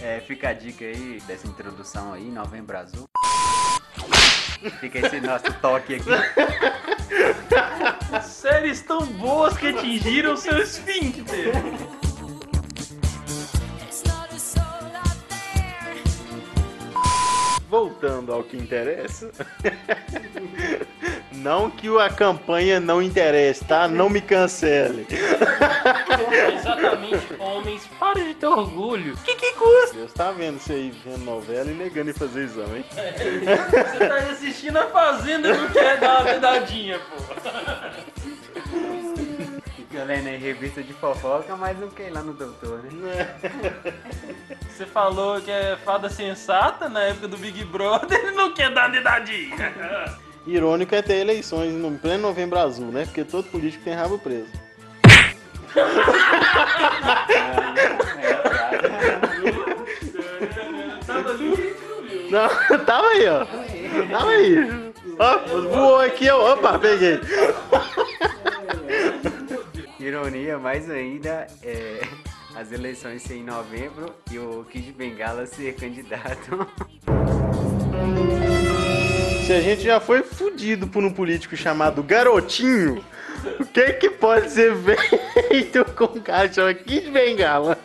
É, 0.02 0.20
fica 0.20 0.50
a 0.50 0.52
dica 0.52 0.84
aí 0.84 1.18
dessa 1.26 1.46
introdução 1.46 2.12
aí, 2.12 2.24
Novembro 2.24 2.76
Azul. 2.76 3.08
Fica 4.80 4.98
esse 4.98 5.18
nosso 5.18 5.50
toque 5.62 5.94
aqui. 5.94 6.10
Séries 8.22 8.82
tão 8.82 9.04
boas 9.06 9.56
que 9.56 9.68
atingiram 9.68 10.36
seu 10.36 10.58
esfíncter. 10.58 11.52
Voltando 17.68 18.32
ao 18.32 18.44
que 18.44 18.56
interessa. 18.56 19.30
Não 21.36 21.70
que 21.70 21.88
a 21.98 22.08
campanha 22.08 22.78
não 22.78 23.02
interesse, 23.02 23.64
tá? 23.64 23.88
Não 23.88 24.08
me 24.08 24.20
cancele. 24.20 25.06
Exatamente, 26.54 27.34
homens, 27.38 27.86
para 27.98 28.22
de 28.22 28.34
ter 28.34 28.46
orgulho. 28.46 29.16
Que 29.24 29.34
que 29.34 29.52
custa? 29.52 29.94
Deus 29.94 30.12
tá 30.12 30.30
vendo 30.30 30.58
você 30.58 30.72
aí 30.74 30.94
vendo 31.04 31.24
novela 31.24 31.70
e 31.70 31.74
negando 31.74 32.10
em 32.10 32.14
fazer 32.14 32.44
exame, 32.44 32.78
hein? 32.78 32.84
Você 32.90 34.08
tá 34.08 34.16
assistindo 34.30 34.76
a 34.78 34.86
Fazenda 34.86 35.48
e 35.48 35.56
não 35.56 35.68
quer 35.68 35.98
dar 35.98 36.20
uma 36.20 36.32
vedadinha, 36.32 36.98
pô. 36.98 37.16
Fica 39.76 40.04
lendo 40.04 40.28
aí 40.28 40.36
revista 40.36 40.82
de 40.82 40.92
fofoca, 40.92 41.56
mas 41.56 41.78
não 41.78 41.88
quer 41.88 42.08
ir 42.08 42.10
lá 42.10 42.22
no 42.22 42.32
doutor, 42.32 42.82
né? 42.84 43.36
Você 44.70 44.86
falou 44.86 45.40
que 45.40 45.50
é 45.50 45.76
fada 45.84 46.08
sensata 46.10 46.88
na 46.88 47.00
época 47.00 47.28
do 47.28 47.36
Big 47.36 47.64
Brother 47.64 48.24
e 48.24 48.30
não 48.32 48.52
quer 48.52 48.70
dar 48.72 48.88
dedadinha. 48.90 49.54
Irônico 50.46 50.94
é 50.94 51.02
ter 51.02 51.16
eleições 51.16 51.72
no 51.72 51.90
pleno 51.98 52.22
novembro 52.22 52.58
azul, 52.58 52.92
né? 52.92 53.04
Porque 53.06 53.24
todo 53.24 53.48
político 53.48 53.84
tem 53.84 53.94
rabo 53.94 54.18
preso. 54.18 54.48
Não, 62.30 62.48
tava 62.84 63.08
aí, 63.08 63.26
ó. 63.28 63.46
Tava 64.10 64.30
aí. 64.30 64.92
Ó, 65.18 65.38
voou 65.68 66.00
aqui, 66.00 66.28
ó. 66.28 66.52
Opa, 66.52 66.78
peguei. 66.78 67.20
Ironia 69.98 70.58
mais 70.58 70.90
ainda 70.90 71.46
é 71.62 72.00
as 72.54 72.70
eleições 72.70 73.22
ser 73.22 73.36
em 73.36 73.44
novembro 73.44 74.14
e 74.30 74.38
o 74.38 74.64
Kid 74.70 74.92
Bengala 74.92 75.46
ser 75.46 75.74
candidato. 75.74 76.66
Se 79.44 79.52
a 79.52 79.60
gente 79.60 79.82
já 79.82 80.00
foi 80.00 80.22
fudido 80.22 80.88
por 80.88 81.04
um 81.04 81.12
político 81.12 81.54
chamado 81.54 82.02
Garotinho, 82.02 83.04
o 83.60 83.66
que 83.66 83.92
que 83.92 84.08
pode 84.08 84.50
ser 84.50 84.74
feito 84.74 85.84
com 85.92 86.04
um 86.04 86.22
cara 86.22 86.50
chamado 86.50 86.76
Kid 86.76 87.10
Bengala? 87.10 87.76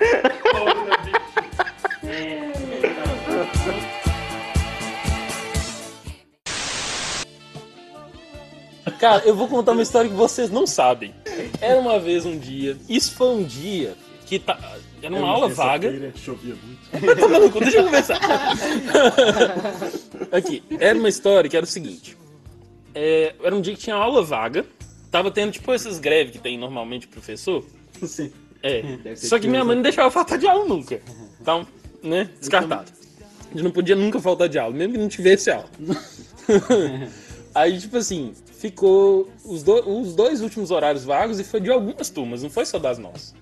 Cara, 8.97 9.23
eu 9.25 9.35
vou 9.35 9.49
contar 9.49 9.73
uma 9.73 9.81
história 9.81 10.09
que 10.09 10.15
vocês 10.15 10.49
não 10.49 10.65
sabem. 10.65 11.13
Era 11.59 11.77
uma 11.77 11.99
vez 11.99 12.25
um 12.25 12.39
dia, 12.39 12.77
isso 12.87 13.13
foi 13.15 13.27
um 13.27 13.43
dia 13.43 13.97
que 14.25 14.39
tá. 14.39 14.57
Era 15.01 15.15
uma 15.15 15.27
aula 15.29 15.47
vaga. 15.49 16.11
Chovia 16.15 16.55
muito. 16.55 16.79
Tá 17.19 17.27
maluco, 17.27 17.59
deixa 17.59 17.77
eu 17.77 17.85
conversar. 17.85 18.19
Aqui, 20.31 20.63
era 20.79 20.97
uma 20.97 21.09
história 21.09 21.49
que 21.49 21.55
era 21.55 21.63
o 21.63 21.67
seguinte: 21.69 22.17
é, 22.93 23.35
era 23.41 23.55
um 23.55 23.61
dia 23.61 23.73
que 23.73 23.79
tinha 23.79 23.95
aula 23.95 24.23
vaga, 24.23 24.65
tava 25.11 25.31
tendo 25.31 25.51
tipo 25.51 25.71
essas 25.73 25.99
greves 25.99 26.33
que 26.33 26.39
tem 26.39 26.57
normalmente 26.57 27.05
o 27.05 27.09
professor. 27.09 27.63
Sim. 28.03 28.31
É. 28.61 29.15
Só 29.15 29.39
que 29.39 29.47
minha 29.47 29.63
mãe 29.63 29.75
não 29.75 29.83
deixava 29.83 30.11
faltar 30.11 30.37
de 30.37 30.47
aula 30.47 30.65
nunca. 30.65 30.99
Então, 31.39 31.65
né, 32.03 32.29
descartado. 32.39 32.91
A 33.45 33.51
gente 33.53 33.63
não 33.63 33.71
podia 33.71 33.95
nunca 33.95 34.19
faltar 34.19 34.49
de 34.49 34.59
aula, 34.59 34.73
mesmo 34.75 34.93
que 34.93 34.99
não 34.99 35.07
tivesse 35.07 35.49
aula. 35.49 35.69
Aí, 37.55 37.79
tipo 37.79 37.97
assim, 37.97 38.33
ficou 38.59 39.27
os, 39.43 39.63
do- 39.63 39.89
os 40.01 40.13
dois 40.15 40.41
últimos 40.41 40.69
horários 40.71 41.03
vagos 41.03 41.39
e 41.39 41.43
foi 41.43 41.59
de 41.59 41.71
algumas 41.71 42.09
turmas, 42.09 42.43
não 42.43 42.49
foi 42.49 42.65
só 42.65 42.77
das 42.77 42.97
nossas. 42.99 43.33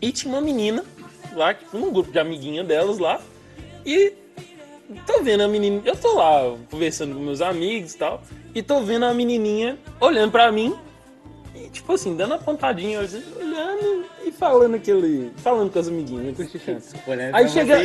E 0.00 0.10
tinha 0.12 0.32
uma 0.32 0.40
menina 0.40 0.82
lá, 1.34 1.54
tipo, 1.54 1.78
num 1.78 1.92
grupo 1.92 2.10
de 2.10 2.18
amiguinha 2.18 2.64
delas 2.64 2.98
lá, 2.98 3.20
e 3.84 4.12
tô 5.06 5.22
vendo 5.22 5.42
a 5.42 5.48
menina. 5.48 5.80
Eu 5.84 5.96
tô 5.96 6.14
lá 6.14 6.56
conversando 6.70 7.14
com 7.14 7.20
meus 7.20 7.40
amigos 7.40 7.94
e 7.94 7.98
tal, 7.98 8.22
e 8.54 8.62
tô 8.62 8.80
vendo 8.80 9.04
a 9.04 9.14
menininha 9.14 9.78
olhando 10.00 10.30
pra 10.30 10.50
mim, 10.50 10.74
e 11.54 11.68
tipo 11.68 11.92
assim, 11.92 12.16
dando 12.16 12.32
uma 12.32 12.38
pontadinha, 12.38 13.00
assim, 13.00 13.22
olhando 13.38 14.04
e 14.24 14.32
falando 14.32 14.74
aquele. 14.74 15.32
falando 15.36 15.70
com 15.72 15.78
as 15.78 15.88
amiguinhas, 15.88 16.36
cochichando. 16.36 16.82
Aí 17.32 17.48
chega. 17.48 17.78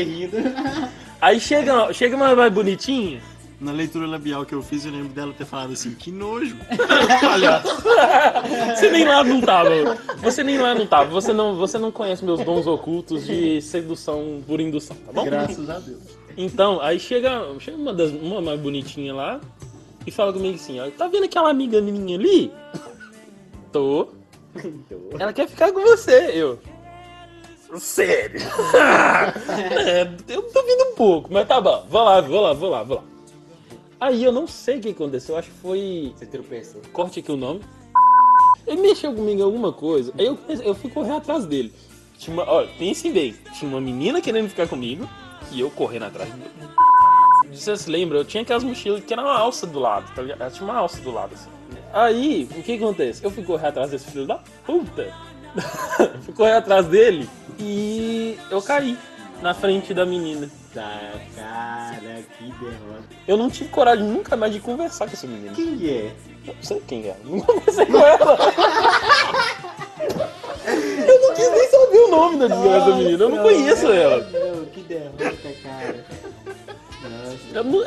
Aí 1.22 1.40
chega, 1.40 1.94
chega 1.94 2.16
uma 2.16 2.36
mais 2.36 2.54
bonitinha. 2.54 3.22
Na 3.60 3.72
leitura 3.72 4.06
labial 4.06 4.46
que 4.46 4.54
eu 4.54 4.62
fiz, 4.62 4.86
eu 4.86 4.92
lembro 4.92 5.10
dela 5.10 5.34
ter 5.34 5.46
falado 5.46 5.72
assim, 5.72 5.96
que 5.96 6.12
nojo. 6.12 6.58
Você 8.76 8.92
nem 8.92 9.06
lá 9.06 9.24
não 9.24 9.40
tava. 9.40 9.70
Você 10.22 10.44
nem 10.44 10.58
lá 10.58 10.76
não 10.76 10.86
tava. 10.86 11.10
Você 11.12 11.32
não, 11.32 11.56
você 11.56 11.78
não 11.78 11.92
conhece 11.92 12.26
meus 12.26 12.44
dons 12.44 12.68
ocultos 12.68 13.26
de 13.26 13.62
sedução 13.62 14.44
por 14.46 14.60
indução, 14.60 14.98
tá 15.06 15.14
bom? 15.14 15.24
Graças 15.24 15.70
a 15.70 15.80
Deus. 15.80 16.02
Então, 16.38 16.82
aí 16.82 17.00
chega, 17.00 17.42
chega 17.60 17.78
uma, 17.78 17.94
das, 17.94 18.12
uma 18.12 18.42
mais 18.42 18.60
bonitinha 18.60 19.14
lá 19.14 19.40
e 20.06 20.12
fala 20.12 20.34
comigo 20.34 20.56
assim, 20.56 20.80
ó, 20.80 20.90
tá 20.92 21.08
vendo 21.08 21.24
aquela 21.24 21.50
amiga 21.50 21.82
minha 21.82 22.18
ali? 22.18 22.52
Tô. 23.72 24.10
Ela 25.18 25.32
quer 25.32 25.48
ficar 25.48 25.72
com 25.72 25.82
você, 25.82 26.32
eu. 26.34 26.60
Sério? 27.78 28.40
é, 29.86 30.10
eu 30.28 30.42
duvido 30.42 30.84
um 30.92 30.96
pouco, 30.96 31.32
mas 31.32 31.48
tá 31.48 31.60
bom. 31.60 31.86
Vou 31.90 32.04
lá, 32.04 32.22
vou 32.22 32.42
lá, 32.42 32.54
vou 32.54 32.70
lá, 32.70 32.84
vou 32.84 32.98
lá. 32.98 33.04
Aí 34.00 34.24
eu 34.24 34.32
não 34.32 34.48
sei 34.48 34.78
o 34.78 34.82
que 34.82 34.90
aconteceu, 34.90 35.38
acho 35.38 35.50
que 35.50 35.58
foi. 35.58 36.14
Você 36.16 36.26
tropeçou. 36.26 36.82
Corte 36.92 37.20
aqui 37.20 37.32
o 37.32 37.38
nome. 37.38 37.62
Ele 38.68 38.82
mexeu 38.82 39.14
comigo 39.14 39.40
em 39.40 39.44
alguma 39.44 39.72
coisa. 39.72 40.12
Aí 40.18 40.26
eu, 40.26 40.38
eu 40.48 40.76
fui 40.76 40.90
correr 40.90 41.14
atrás 41.14 41.46
dele. 41.46 41.74
Tinha 42.18 42.34
uma, 42.34 42.50
olha, 42.50 42.70
pensem 42.78 43.12
bem. 43.12 43.36
Tinha 43.54 43.70
uma 43.70 43.80
menina 43.80 44.22
querendo 44.22 44.50
ficar 44.50 44.68
comigo 44.68 45.08
e 45.52 45.60
eu 45.60 45.70
correndo 45.70 46.04
atrás 46.04 46.30
dele. 46.32 46.52
Você 47.52 47.78
se 47.78 47.90
lembra? 47.90 48.18
Eu 48.18 48.26
tinha 48.26 48.44
aquelas 48.44 48.64
mochilas 48.64 49.04
que 49.04 49.14
era 49.14 49.22
uma 49.22 49.38
alça 49.38 49.66
do 49.68 49.80
lado, 49.80 50.14
tá 50.14 50.22
ligado? 50.22 50.52
Tinha 50.52 50.70
uma 50.70 50.78
alça 50.78 51.00
do 51.02 51.12
lado, 51.12 51.34
assim. 51.34 51.50
Aí, 51.94 52.48
o 52.52 52.62
que 52.62 52.74
acontece? 52.74 53.24
Eu 53.24 53.32
fui 53.32 53.44
correr 53.44 53.68
atrás 53.68 53.92
desse 53.92 54.12
filho 54.12 54.26
da 54.26 54.40
puta. 54.66 55.14
fui 56.24 56.34
correr 56.34 56.54
atrás 56.54 56.86
dele 56.88 57.30
e 57.58 58.38
eu 58.52 58.62
caí 58.62 58.98
na 59.42 59.54
frente 59.54 59.94
da 59.94 60.06
menina. 60.06 60.50
Tá, 60.76 61.14
cara, 61.36 62.22
que 62.38 62.44
derrota. 62.44 63.04
Eu 63.28 63.38
não 63.38 63.50
tive 63.50 63.70
coragem 63.70 64.04
nunca 64.06 64.36
mais 64.36 64.52
de 64.54 64.60
conversar 64.60 65.08
com 65.08 65.14
essa 65.14 65.26
menina. 65.26 65.54
Quem 65.56 65.80
é? 65.90 66.12
Eu 66.46 66.54
não 66.54 66.62
sei 66.64 66.84
quem 66.86 67.08
é. 67.08 67.16
Não 67.24 67.40
conversei 67.40 67.86
com 67.88 67.98
ela. 67.98 68.38
Eu 71.08 71.22
não 71.22 71.34
quis 71.36 71.52
nem 71.52 71.70
saber 71.70 71.98
o 72.00 72.08
nome 72.10 72.38
da 72.38 72.48
desgraça 72.48 72.90
da 72.90 72.96
menina. 72.98 73.24
Eu 73.24 73.30
não 73.30 73.38
conheço 73.42 73.88
ela. 73.92 74.18
Não, 74.30 74.66
que 74.66 74.82
derrota, 74.82 75.50
cara. 75.64 76.06
Nossa. 77.04 77.38
Eu 77.54 77.64
não- 77.64 77.82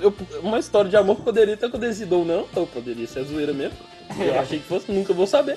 eu- 0.00 0.14
uma 0.42 0.58
história 0.58 0.90
de 0.90 0.96
amor 0.96 1.16
poderia 1.16 1.56
ter 1.56 1.66
acontecido 1.66 2.12
ou 2.18 2.24
não, 2.24 2.46
ou 2.54 2.66
poderia 2.66 3.06
ser 3.06 3.24
zoeira 3.24 3.52
mesmo. 3.52 3.76
Eu 4.18 4.38
achei 4.38 4.58
que 4.58 4.66
fosse, 4.66 4.92
nunca 4.92 5.12
vou 5.14 5.26
saber. 5.26 5.56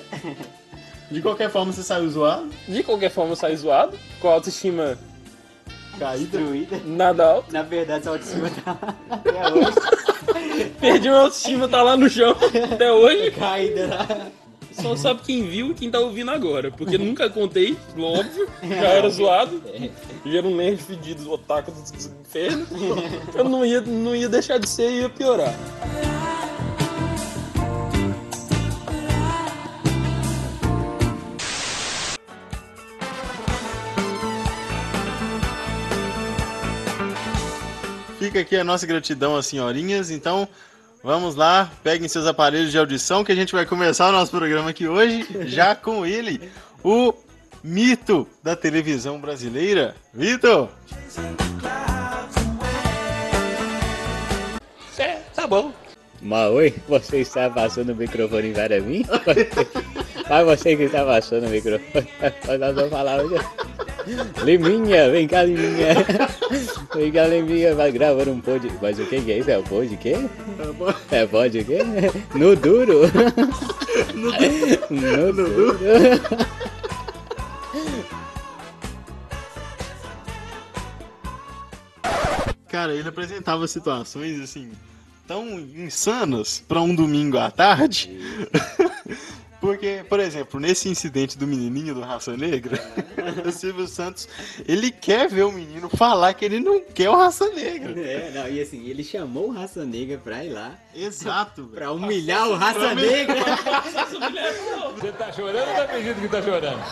De 1.10 1.20
qualquer 1.22 1.50
forma, 1.50 1.72
você 1.72 1.82
saiu 1.82 2.08
zoado, 2.08 2.48
De 2.66 2.82
qualquer 2.82 3.10
forma, 3.10 3.32
eu 3.32 3.36
saí 3.36 3.56
zoado, 3.56 3.98
com 4.20 4.28
a 4.28 4.32
autoestima 4.34 4.98
caída. 5.98 6.38
Destruída. 6.38 6.80
nada. 6.84 7.42
Na 7.50 7.62
verdade, 7.62 8.04
sua 8.04 8.12
autoestima 8.14 8.50
tá 8.64 8.78
até 9.10 9.48
hoje 9.52 10.72
Perdi 10.80 11.08
minha 11.08 11.20
autoestima, 11.20 11.68
tá 11.68 11.82
lá 11.82 11.96
no 11.96 12.08
chão 12.08 12.36
até 12.72 12.92
hoje. 12.92 13.30
caída 13.32 13.86
lá. 13.86 14.26
Só 14.72 14.94
sabe 14.94 15.22
quem 15.22 15.42
viu 15.42 15.72
e 15.72 15.74
quem 15.74 15.90
tá 15.90 15.98
ouvindo 15.98 16.30
agora. 16.30 16.70
Porque 16.70 16.96
nunca 16.98 17.28
contei, 17.28 17.76
óbvio. 17.98 18.48
Já 18.62 18.88
era 18.88 19.10
zoado. 19.10 19.60
Já 20.24 20.38
era 20.38 20.46
um 20.46 20.54
nerd 20.56 20.80
fedido, 20.82 21.30
otaku 21.32 21.70
do 21.72 21.80
inferno. 22.20 22.66
Eu 23.34 23.44
não 23.44 23.64
ia, 23.64 23.80
não 23.80 24.14
ia 24.14 24.28
deixar 24.28 24.58
de 24.58 24.68
ser 24.68 24.90
e 24.90 25.00
ia 25.00 25.08
piorar. 25.08 25.54
Fica 38.28 38.40
aqui 38.40 38.56
a 38.56 38.64
nossa 38.64 38.86
gratidão 38.86 39.36
às 39.36 39.46
senhorinhas. 39.46 40.10
Então, 40.10 40.46
vamos 41.02 41.34
lá, 41.34 41.72
peguem 41.82 42.06
seus 42.08 42.26
aparelhos 42.26 42.70
de 42.70 42.76
audição 42.76 43.24
que 43.24 43.32
a 43.32 43.34
gente 43.34 43.54
vai 43.54 43.64
começar 43.64 44.06
o 44.10 44.12
nosso 44.12 44.30
programa 44.30 44.68
aqui 44.68 44.86
hoje, 44.86 45.26
já 45.48 45.74
com 45.74 46.04
ele, 46.04 46.50
o 46.84 47.14
mito 47.64 48.28
da 48.42 48.54
televisão 48.54 49.18
brasileira, 49.18 49.96
Vitor. 50.12 50.68
É, 54.98 55.20
tá 55.34 55.46
bom. 55.46 55.72
Mas 56.20 56.50
oi, 56.50 56.74
você 56.86 57.20
está 57.20 57.48
passando 57.48 57.92
o 57.92 57.96
microfone 57.96 58.52
para 58.52 58.78
mim? 58.78 59.06
Mas 60.28 60.44
você 60.44 60.76
que 60.76 60.82
está 60.82 61.02
passando 61.02 61.46
o 61.46 61.48
microfone. 61.48 62.06
Nós 62.60 62.74
vamos 62.74 62.90
falar 62.90 63.22
hoje. 63.22 63.42
Liminha, 64.44 65.10
vem 65.10 65.28
cá, 65.28 65.42
Liminha. 65.42 65.94
Vem 66.94 67.12
cá, 67.12 67.26
Liminha, 67.26 67.74
vai 67.74 67.92
gravar 67.92 68.28
um 68.28 68.40
pod. 68.40 68.70
Mas 68.80 68.98
o 68.98 69.06
que 69.06 69.20
que 69.20 69.32
é 69.32 69.38
isso? 69.38 69.50
É 69.50 69.58
o 69.58 69.62
pod 69.62 69.96
quê? 69.96 70.14
É 71.10 71.26
pod 71.26 71.58
o 71.58 71.64
quê? 71.64 71.78
No 72.34 72.56
duro. 72.56 73.02
No 74.90 75.32
duro. 75.32 75.78
Cara, 82.68 82.94
ele 82.94 83.08
apresentava 83.08 83.66
situações 83.66 84.40
assim 84.40 84.70
tão 85.26 85.58
insanas 85.58 86.64
para 86.66 86.80
um 86.80 86.94
domingo 86.94 87.36
à 87.38 87.50
tarde. 87.50 88.10
Porque, 89.60 90.04
por 90.08 90.20
exemplo, 90.20 90.60
nesse 90.60 90.88
incidente 90.88 91.36
do 91.36 91.46
menininho 91.46 91.92
do 91.94 92.00
Raça 92.00 92.36
Negra, 92.36 92.78
o 93.44 93.50
Silvio 93.50 93.88
Santos, 93.88 94.28
ele 94.66 94.90
quer 94.92 95.28
ver 95.28 95.42
o 95.42 95.50
menino 95.50 95.88
falar 95.88 96.32
que 96.34 96.44
ele 96.44 96.60
não 96.60 96.80
quer 96.80 97.10
o 97.10 97.16
Raça 97.16 97.48
Negra. 97.50 98.00
É, 98.00 98.30
não, 98.32 98.48
e 98.48 98.60
assim, 98.60 98.86
ele 98.88 99.02
chamou 99.02 99.48
o 99.48 99.52
Raça 99.52 99.84
Negra 99.84 100.16
pra 100.18 100.44
ir 100.44 100.50
lá, 100.50 100.78
Exato, 100.94 101.62
velho. 101.62 101.74
pra 101.74 101.92
humilhar 101.92 102.48
o 102.48 102.54
Raça 102.54 102.94
Negra. 102.94 103.34
Você 104.96 105.12
tá 105.12 105.32
chorando 105.32 105.68
ou 105.68 105.74
tá 105.74 105.88
fingindo 105.88 106.20
que 106.20 106.28
tá 106.28 106.42
chorando? 106.42 106.82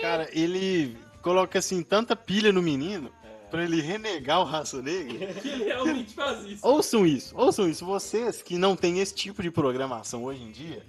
Cara, 0.00 0.28
ele 0.32 0.96
coloca 1.22 1.58
assim 1.58 1.82
tanta 1.82 2.16
pilha 2.16 2.52
no 2.52 2.60
menino 2.60 3.10
pra 3.50 3.62
ele 3.62 3.80
renegar 3.80 4.40
o 4.40 4.44
Raça 4.44 4.82
Negra. 4.82 5.32
Que 5.40 5.48
ele 5.48 5.64
realmente 5.64 6.14
faz 6.14 6.44
isso. 6.44 6.66
Ouçam 6.66 7.06
isso, 7.06 7.34
ouçam 7.36 7.68
isso. 7.68 7.84
Vocês 7.84 8.42
que 8.42 8.56
não 8.56 8.74
têm 8.74 8.98
esse 8.98 9.14
tipo 9.14 9.42
de 9.42 9.50
programação 9.50 10.24
hoje 10.24 10.42
em 10.42 10.50
dia, 10.50 10.82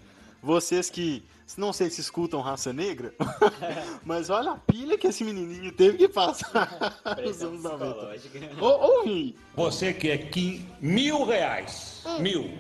vocês 0.44 0.90
que 0.90 1.24
não 1.58 1.72
sei 1.72 1.90
se 1.90 2.02
escutam 2.02 2.42
Raça 2.42 2.74
Negra, 2.74 3.14
mas 4.04 4.30
olha 4.30 4.52
a 4.52 4.58
pilha 4.58 4.98
que 4.98 5.08
esse 5.08 5.24
menininho 5.24 5.72
teve 5.72 5.98
que 5.98 6.08
passar 6.10 7.00
nos 7.24 7.42
anos 7.42 7.64
90. 7.64 8.56
Ou. 8.60 9.34
Você 9.56 9.94
quer 9.94 10.30
que 10.30 10.66
mil 10.82 11.24
reais? 11.26 12.04
Mil. 12.20 12.58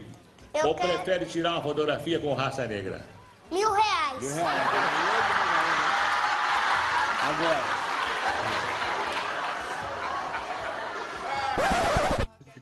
Eu 0.53 0.67
Ou 0.67 0.75
quero 0.75 0.93
prefere 0.93 1.25
tirar 1.25 1.53
uma 1.53 1.61
fotografia 1.61 2.19
com 2.19 2.33
raça 2.33 2.65
negra? 2.65 3.05
mil 3.51 3.71
reais. 3.71 4.35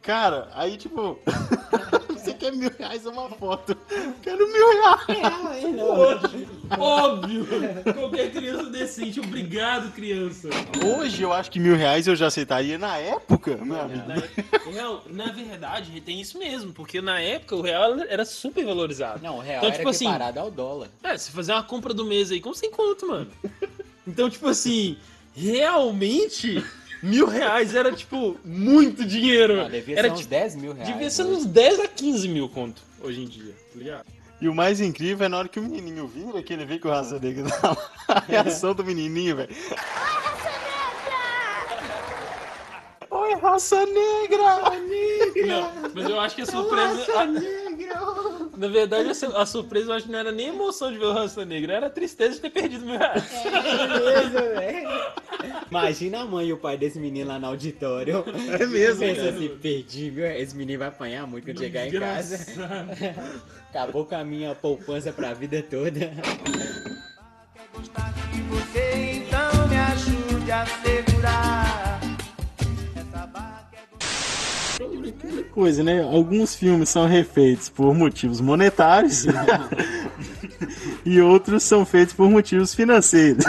Cara, 0.02 0.50
aí 0.54 0.78
tipo, 0.78 1.20
quer 2.42 2.52
mil 2.52 2.72
reais 2.78 3.06
é 3.06 3.10
uma 3.10 3.30
foto. 3.30 3.78
Quero 4.24 4.52
mil 4.52 4.70
reais. 4.82 5.06
Óbvio. 6.80 7.48
Qualquer 7.94 8.32
criança 8.32 8.66
decente. 8.66 9.20
Obrigado, 9.20 9.92
criança. 9.92 10.50
Hoje 10.84 11.22
eu 11.22 11.32
acho 11.32 11.52
que 11.52 11.60
mil 11.60 11.76
reais 11.76 12.08
eu 12.08 12.16
já 12.16 12.28
aceitaria 12.28 12.80
na 12.80 12.98
época, 12.98 13.58
meu 13.58 13.80
amigo. 13.80 14.04
Real, 14.72 15.04
na 15.08 15.32
verdade, 15.32 16.02
tem 16.02 16.20
isso 16.20 16.40
mesmo. 16.40 16.74
Porque 16.74 17.00
na 17.00 17.20
época 17.20 17.56
o 17.56 17.62
real 17.62 18.00
era 18.00 18.26
super 18.26 18.66
valorizado. 18.66 19.22
Não, 19.22 19.38
o 19.38 19.42
real 19.42 19.58
Então, 19.58 19.70
era 19.70 19.78
tipo 19.78 19.90
assim, 19.90 20.08
ao 20.08 20.50
dólar. 20.50 20.90
É, 21.04 21.16
se 21.18 21.32
fazer 21.32 21.52
uma 21.52 21.64
compra 21.64 21.94
do 21.94 22.06
mês 22.06 22.32
aí, 22.32 22.42
como 22.42 22.56
sem 22.56 22.72
conto, 22.72 23.08
mano? 23.08 23.28
Então, 24.08 24.30
tipo 24.32 24.48
assim, 24.48 24.98
realmente, 25.36 26.64
mil 27.02 27.28
reais 27.28 27.74
era, 27.76 27.92
tipo, 27.92 28.38
muito 28.44 29.06
dinheiro. 29.06 29.58
Não, 29.58 29.70
devia 29.70 29.98
era, 29.98 30.08
ser 30.08 30.14
uns 30.14 30.20
tipo, 30.20 30.30
10 30.30 30.56
mil 30.56 30.74
reais. 30.74 30.90
devia 30.90 31.10
ser 31.10 31.24
hoje. 31.24 31.32
uns 31.34 31.46
10 31.46 31.80
a 31.80 31.88
15 31.88 32.28
mil 32.28 32.50
conto 32.50 32.82
hoje 33.04 33.22
em 33.22 33.28
dia, 33.28 33.54
tá 33.74 33.80
ligado? 33.80 34.06
E 34.40 34.50
o 34.50 34.56
mais 34.56 34.82
incrível 34.82 35.26
é 35.26 35.30
na 35.30 35.38
hora 35.38 35.48
que 35.48 35.60
o 35.60 35.64
menininho 35.64 36.08
vira, 36.08 36.42
que 36.42 36.52
ele 36.52 36.66
vê 36.66 36.80
que 36.80 36.88
o 36.88 36.90
Raça 36.90 37.20
Negra 37.20 37.48
tá 37.50 37.70
lá. 37.70 37.92
A 38.16 38.20
reação 38.22 38.74
do 38.74 38.84
menininho, 38.84 39.36
velho. 39.36 39.56
Oi, 43.12 43.36
Raça 43.36 43.86
Negra! 43.86 44.72
Não, 45.46 45.92
mas 45.94 46.10
eu 46.10 46.20
acho 46.20 46.36
que 46.36 46.42
a 46.42 46.46
surpresa. 46.46 47.06
Na 48.58 48.68
verdade, 48.68 49.10
a, 49.10 49.14
su- 49.14 49.36
a 49.38 49.46
surpresa 49.46 49.92
eu 49.92 49.94
acho 49.96 50.06
que 50.06 50.12
não 50.12 50.20
era 50.20 50.32
nem 50.32 50.48
emoção 50.50 50.92
de 50.92 50.98
ver 50.98 51.06
o 51.06 51.14
Raça 51.14 51.46
Negra, 51.46 51.74
era 51.74 51.88
a 51.88 51.90
tristeza 51.90 52.34
de 52.36 52.40
ter 52.42 52.50
perdido 52.50 52.86
mil 52.86 52.98
reais. 52.98 53.24
Beleza, 53.44 54.42
velho. 54.42 54.90
Imagina 55.70 56.22
a 56.22 56.26
mãe 56.26 56.48
e 56.48 56.54
o 56.54 56.58
pai 56.58 56.78
desse 56.78 57.00
menino 57.00 57.30
lá 57.30 57.40
no 57.40 57.48
auditório. 57.48 58.24
É 58.60 58.66
mesmo, 58.66 59.00
Pensa 59.00 59.30
assim, 59.30 59.50
perdi, 59.62 60.12
meu, 60.12 60.26
esse 60.32 60.56
menino 60.56 60.80
vai 60.80 60.90
apanhar 60.90 61.26
muito 61.26 61.46
quando 61.46 61.60
chegar 61.60 61.88
em 61.88 61.92
casa. 61.92 62.46
Acabou 63.70 64.06
com 64.06 64.16
a 64.16 64.24
minha 64.24 64.54
poupança 64.54 65.14
pra 65.14 65.34
vida 65.34 65.64
toda. 65.64 66.12
então 69.14 69.68
me 69.70 69.78
ajude 69.78 70.52
a 70.52 70.66
segurar. 70.66 71.41
Coisa, 75.52 75.84
né? 75.84 76.02
Alguns 76.04 76.56
filmes 76.56 76.90
são 76.90 77.08
refeitos 77.08 77.70
por 77.70 77.94
motivos 77.94 78.42
monetários 78.42 79.26
e 81.06 81.22
outros 81.22 81.64
são 81.64 81.86
feitos 81.86 82.14
por 82.14 82.30
motivos 82.30 82.74
financeiros. 82.74 83.44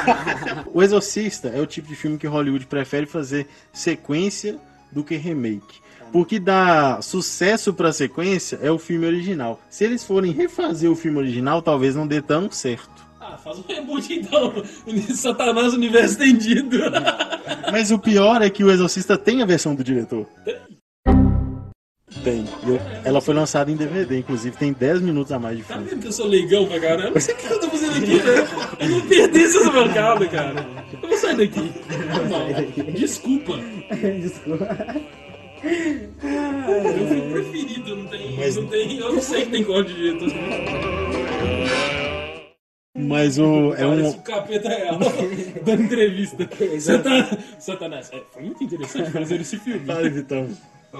o 0.72 0.82
Exorcista 0.82 1.48
é 1.48 1.60
o 1.60 1.66
tipo 1.66 1.88
de 1.88 1.96
filme 1.96 2.18
que 2.18 2.26
Hollywood 2.26 2.66
prefere 2.66 3.06
fazer 3.06 3.46
sequência 3.72 4.58
do 4.90 5.02
que 5.02 5.16
remake. 5.16 5.82
Porque 6.12 6.38
dá 6.38 7.00
sucesso 7.00 7.72
pra 7.72 7.90
sequência 7.90 8.58
é 8.62 8.70
o 8.70 8.78
filme 8.78 9.06
original. 9.06 9.58
Se 9.70 9.84
eles 9.84 10.04
forem 10.04 10.30
refazer 10.30 10.90
o 10.90 10.94
filme 10.94 11.18
original, 11.18 11.62
talvez 11.62 11.96
não 11.96 12.06
dê 12.06 12.20
tão 12.20 12.50
certo. 12.50 13.02
Ah, 13.18 13.38
faz 13.38 13.58
um 13.58 13.62
reboot 13.66 14.12
então. 14.12 14.52
Satanás 15.14 15.72
Universo 15.72 16.20
Estendido. 16.20 16.78
Mas 17.70 17.90
o 17.90 17.98
pior 17.98 18.42
é 18.42 18.50
que 18.50 18.62
o 18.62 18.70
Exorcista 18.70 19.16
tem 19.16 19.40
a 19.40 19.46
versão 19.46 19.74
do 19.74 19.82
diretor. 19.82 20.26
Tem. 20.44 20.51
E 22.30 22.68
eu- 22.70 22.80
ela 23.04 23.20
foi 23.20 23.34
lançada 23.34 23.70
em 23.70 23.76
DVD, 23.76 24.18
inclusive 24.18 24.56
tem 24.56 24.72
10 24.72 25.00
minutos 25.00 25.32
a 25.32 25.38
mais 25.38 25.56
de 25.58 25.64
Tá 25.64 25.74
filme. 25.74 25.88
vendo 25.90 26.00
que 26.02 26.06
eu 26.08 26.12
sou 26.12 26.26
leigão 26.26 26.66
pra 26.66 26.78
caramba? 26.80 27.18
Você 27.20 27.32
o 27.32 27.36
que 27.36 27.46
eu 27.52 27.60
tô 27.60 27.68
fazendo 27.70 27.96
aqui, 27.96 28.14
né? 28.14 28.48
Eu 28.80 28.88
não 28.88 29.00
a 29.02 29.58
essa 29.58 29.70
bancada, 29.70 30.26
cara. 30.28 30.66
Eu 31.02 31.08
vou 31.08 31.18
sair 31.18 31.36
daqui. 31.36 31.72
Não, 32.30 32.92
desculpa. 32.92 33.58
Desculpa. 34.20 34.68
Meu 35.62 37.08
filme 37.08 37.32
preferido, 37.32 37.96
não 37.96 38.06
tem, 38.06 38.36
não 38.56 38.66
tem. 38.66 38.98
Eu 38.98 39.12
não 39.14 39.20
sei 39.22 39.44
que 39.44 39.50
tem 39.50 39.64
código 39.64 39.96
de 39.98 40.12
diretor. 40.12 40.28
Mas 42.96 43.38
o. 43.38 43.72
É 43.74 43.84
Parece 43.86 44.16
um. 44.16 44.20
o 44.20 44.22
capeta 44.22 44.68
real 44.68 44.98
dando 45.64 45.82
entrevista. 45.82 46.48
Satan- 46.80 47.38
Satanás. 47.58 48.10
É, 48.12 48.20
foi 48.32 48.42
muito 48.42 48.62
interessante 48.64 49.10
fazer 49.10 49.40
esse 49.40 49.56
filme. 49.58 49.84
Fala, 49.86 50.08
Vitão. 50.08 50.48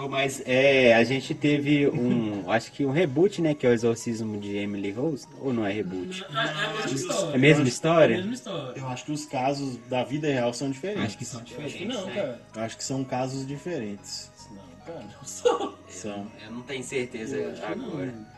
Mas 0.09 0.43
é, 0.47 0.95
a 0.95 1.05
gente 1.05 1.35
teve 1.35 1.87
um, 1.89 2.45
acho 2.51 2.73
que 2.73 2.85
um 2.85 2.91
reboot, 2.91 3.43
né, 3.43 3.55
que 3.55 3.67
é 3.67 3.71
o 3.71 3.73
Exorcismo 3.73 4.39
de 4.39 4.57
Emily 4.57 4.91
Rose, 4.91 5.27
ou 5.41 5.53
não 5.53 5.67
é 5.67 5.73
reboot? 5.73 6.25
É 6.25 6.37
a 6.37 6.73
mesma 6.73 6.97
história. 6.97 7.33
É 7.33 7.35
a 7.35 7.39
mesma 7.39 7.69
história? 7.69 8.15
É 8.15 8.17
a 8.17 8.21
mesma 8.21 8.35
história. 8.35 8.81
Eu 8.81 8.89
acho 8.89 9.05
que 9.05 9.13
os 9.13 9.27
casos 9.27 9.77
da 9.89 10.03
vida 10.03 10.29
real 10.29 10.53
são 10.55 10.71
diferentes. 10.71 11.05
Acho 11.05 11.19
que 11.19 11.25
são 11.25 11.43
diferentes, 11.43 11.75
Acho 11.75 11.83
que 11.83 11.89
não, 11.89 12.07
né? 12.07 12.15
cara. 12.15 12.43
Eu 12.57 12.63
acho 12.63 12.77
que 12.77 12.85
são 12.85 13.05
casos 13.05 13.47
diferentes. 13.47 14.31
Não, 14.51 14.87
cara, 14.87 15.05
não 15.05 15.25
sou. 15.25 15.79
São. 15.89 16.27
Eu 16.43 16.51
não 16.53 16.63
tenho 16.63 16.83
certeza 16.83 17.37
que 17.37 17.75
não. 17.75 18.32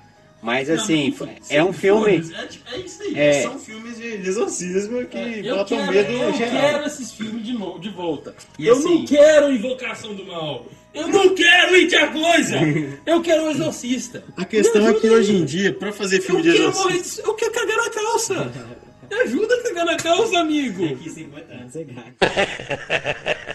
Mas 0.45 0.69
Não, 0.69 0.75
assim, 0.75 1.17
mas 1.19 1.51
é 1.51 1.65
um 1.65 1.73
filme. 1.73 2.13
É, 2.69 2.75
é 2.75 2.79
isso 2.79 3.03
aí. 3.03 3.19
É. 3.19 3.43
São 3.43 3.59
filmes 3.59 3.97
de 3.97 4.07
exorcismo 4.29 5.05
que 5.07 5.17
Eu 5.43 5.57
botam 5.57 5.79
quero, 5.79 5.93
medo 5.93 6.13
eu 6.13 6.33
geral. 6.35 6.61
quero 6.61 6.87
esses 6.87 7.13
filmes 7.13 7.45
de, 7.47 7.53
no- 7.55 7.79
de 7.81 7.89
volta. 7.89 8.35
E 8.59 8.67
eu 8.67 8.75
assim- 8.77 8.95
não 8.99 9.05
quero 9.07 9.51
Invocação 9.51 10.15
do 10.15 10.25
Mal. 10.27 10.67
Eu 10.93 11.09
não 11.09 11.35
quero 11.35 11.75
It 11.75 11.97
a 11.97 12.07
Coisa. 12.09 12.57
Eu 13.07 13.23
quero 13.23 13.45
o 13.47 13.51
Exorcista. 13.51 14.23
A 14.37 14.45
questão 14.45 14.87
é 14.87 14.93
que 14.93 15.09
hoje 15.09 15.33
em 15.35 15.45
dia, 15.47 15.73
pra 15.73 15.91
fazer 15.93 16.19
Eu 16.19 16.23
filme 16.23 16.43
de 16.43 16.53
quero, 16.53 16.65
morrer 16.73 16.95
exorcismo. 16.95 17.23
de- 17.23 17.29
eu 17.31 17.35
quero 17.35 17.53
cagar 17.53 17.77
na 17.79 17.91
calça. 17.91 18.53
Me 19.11 19.17
ajuda 19.23 19.55
a 19.55 19.63
cagar 19.63 19.85
na 19.87 19.97
calça, 19.97 20.39
amigo. 20.39 20.87
Daqui 20.89 21.11
50 21.11 21.53
anos 21.53 21.73
você 21.73 21.87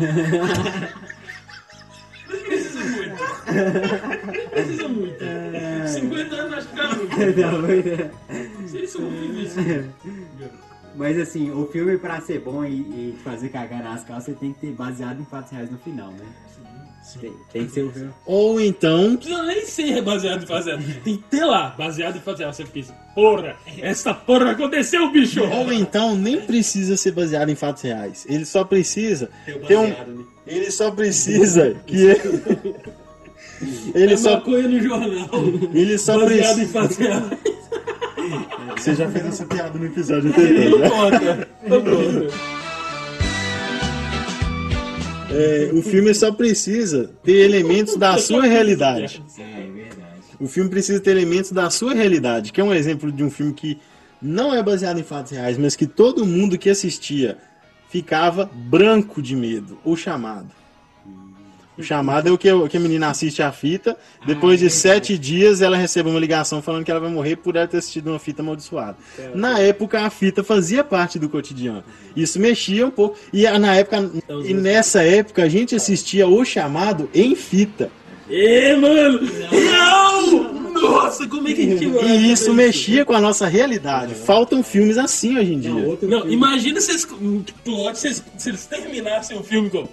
ganha. 0.00 0.94
Precisa 2.26 2.84
muito. 2.84 3.16
Precisa 4.50 4.88
muito. 4.88 5.24
50 5.88 6.34
anos 6.34 6.54
acho 6.58 6.68
que 6.68 6.76
dá 7.32 7.52
muito. 7.52 8.10
Mas 10.96 11.18
assim, 11.18 11.50
o 11.50 11.66
filme 11.66 11.98
pra 11.98 12.20
ser 12.20 12.40
bom 12.40 12.64
e, 12.64 12.80
e 12.80 13.18
fazer 13.22 13.48
cagar 13.48 13.82
nas 13.82 14.04
calças, 14.04 14.24
você 14.24 14.34
tem 14.34 14.52
que 14.52 14.60
ter 14.60 14.72
baseado 14.72 15.20
em 15.20 15.24
fatos 15.24 15.52
reais 15.52 15.70
no 15.70 15.78
final, 15.78 16.10
né? 16.10 16.26
Tem, 17.18 17.32
tem 17.52 17.66
que 17.66 17.72
ser 17.72 17.82
o 17.84 17.90
filme. 17.90 18.10
Ou 18.26 18.60
então. 18.60 19.18
Não 19.26 19.44
nem 19.46 19.64
ser 19.64 20.02
baseado 20.02 20.42
em 20.42 20.46
fazer. 20.46 20.78
Tem 21.02 21.16
que 21.16 21.24
ter 21.30 21.44
lá, 21.44 21.74
baseado 21.76 22.16
em 22.16 22.20
fazer. 22.20 22.46
Você 22.46 22.64
pensa, 22.64 22.92
porra, 23.14 23.56
essa 23.80 24.12
porra 24.14 24.50
aconteceu, 24.52 25.10
bicho. 25.10 25.42
Ou 25.42 25.72
então 25.72 26.14
nem 26.16 26.40
precisa 26.40 26.96
ser 26.96 27.12
baseado 27.12 27.48
em 27.48 27.54
fatos 27.54 27.82
reais. 27.82 28.26
Ele 28.28 28.44
só 28.44 28.62
precisa 28.64 29.30
ter 29.66 29.76
um. 29.76 29.88
né? 29.88 29.96
Ele 30.46 30.70
só 30.70 30.90
precisa 30.90 31.76
que 31.86 31.96
ele. 31.96 32.20
Ele 33.94 34.14
É 34.14 34.16
só. 34.16 34.36
maconha 34.36 34.66
no 34.68 34.80
jornal. 34.80 35.28
Ele 35.74 35.98
só 35.98 36.18
baseado 36.18 36.60
em 36.60 36.66
precisa. 36.66 36.72
fatos 36.72 36.96
reais. 36.96 37.24
Você 38.76 38.94
já 38.94 39.10
fez 39.10 39.26
essa 39.26 39.44
piada 39.44 39.78
no 39.78 39.84
episódio 39.84 40.30
anterior, 40.30 40.70
Não 40.70 40.78
né? 40.78 40.88
conta. 40.88 41.48
Não 41.68 41.80
conta. 41.82 42.59
É, 45.32 45.70
o 45.72 45.82
filme 45.82 46.12
só 46.14 46.32
precisa 46.32 47.10
ter 47.22 47.44
elementos 47.44 47.96
da 47.96 48.18
sua 48.18 48.44
realidade. 48.44 49.22
É. 49.38 50.44
O 50.44 50.48
filme 50.48 50.70
precisa 50.70 50.98
ter 51.00 51.10
elementos 51.10 51.52
da 51.52 51.68
sua 51.68 51.92
realidade, 51.92 52.50
que 52.50 52.62
é 52.62 52.64
um 52.64 52.72
exemplo 52.72 53.12
de 53.12 53.22
um 53.22 53.30
filme 53.30 53.52
que 53.52 53.78
não 54.22 54.54
é 54.54 54.62
baseado 54.62 54.98
em 54.98 55.02
fatos 55.02 55.32
reais, 55.32 55.58
mas 55.58 55.76
que 55.76 55.86
todo 55.86 56.24
mundo 56.24 56.56
que 56.56 56.70
assistia 56.70 57.36
ficava 57.90 58.50
branco 58.54 59.20
de 59.20 59.36
medo. 59.36 59.78
O 59.84 59.96
chamado. 59.96 60.48
O 61.80 61.82
chamado 61.84 62.28
é 62.28 62.32
o 62.32 62.38
que, 62.38 62.50
o 62.52 62.68
que 62.68 62.76
a 62.76 62.80
menina 62.80 63.08
assiste 63.08 63.42
a 63.42 63.50
fita, 63.50 63.96
depois 64.26 64.60
de 64.60 64.68
sete 64.70 65.16
dias 65.18 65.62
ela 65.62 65.76
recebe 65.76 66.08
uma 66.10 66.18
ligação 66.20 66.60
falando 66.60 66.84
que 66.84 66.90
ela 66.90 67.00
vai 67.00 67.10
morrer 67.10 67.36
por 67.36 67.56
ela 67.56 67.66
ter 67.66 67.78
assistido 67.78 68.08
uma 68.08 68.18
fita 68.18 68.42
amaldiçoada. 68.42 68.96
Na 69.34 69.58
época 69.58 70.00
a 70.02 70.10
fita 70.10 70.44
fazia 70.44 70.84
parte 70.84 71.18
do 71.18 71.28
cotidiano. 71.28 71.82
Isso 72.14 72.38
mexia 72.38 72.86
um 72.86 72.90
pouco. 72.90 73.16
E 73.32 73.46
a- 73.46 73.58
na 73.58 73.74
época, 73.76 74.10
e 74.44 74.52
nessa 74.54 75.02
época 75.02 75.42
a 75.42 75.48
gente 75.48 75.74
assistia 75.74 76.26
o 76.28 76.44
chamado 76.44 77.08
em 77.14 77.34
fita. 77.34 77.90
Ê, 78.28 78.76
mano! 78.76 79.20
Não! 79.50 80.60
Nossa, 80.80 81.26
como 81.26 81.48
é 81.48 81.52
que 81.52 81.60
a 81.62 81.64
gente 81.64 81.86
vai 81.86 82.04
E 82.16 82.32
isso 82.32 82.54
mexia 82.54 83.04
com 83.04 83.12
a 83.12 83.20
nossa 83.20 83.46
realidade. 83.46 84.14
Faltam 84.14 84.62
filmes 84.62 84.96
assim 84.96 85.36
hoje 85.36 85.54
em 85.54 85.58
dia. 85.60 85.72
Não, 86.02 86.28
imagina 86.30 86.80
se 86.80 86.90
eles, 86.92 87.04
plot, 87.64 87.98
se 87.98 88.06
eles, 88.06 88.24
se 88.38 88.48
eles 88.50 88.66
terminassem 88.66 89.36
o 89.36 89.42
filme 89.42 89.68
com. 89.68 89.86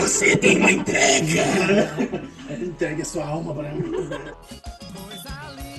Você 0.00 0.36
tem 0.36 0.58
uma 0.58 0.70
entrega! 0.70 1.42
Entregue 2.60 3.02
a 3.02 3.04
sua 3.04 3.26
alma 3.26 3.54
pra 3.54 3.70
mim. 3.72 3.92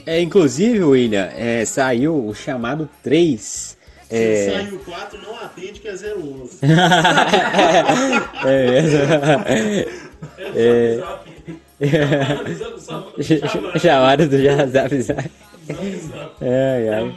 É, 0.05 0.21
inclusive, 0.21 0.83
William, 0.83 1.29
é, 1.35 1.65
saiu 1.65 2.27
o 2.27 2.33
chamado 2.33 2.89
3. 3.03 3.41
Se 3.41 3.77
É, 4.15 4.51
sair 4.53 4.73
o 4.73 4.79
4, 4.79 5.21
não 5.21 5.35
atende 5.35 5.79
que 5.81 5.87
é 5.89 5.91
011. 5.93 6.59
é, 8.45 9.87
é, 10.55 10.99
é, 11.81 13.79
chamado 13.79 14.27
do 14.29 14.37
Zap 14.71 15.01
Zap. 15.01 15.31
Ai, 16.41 16.89
ai. 16.89 17.13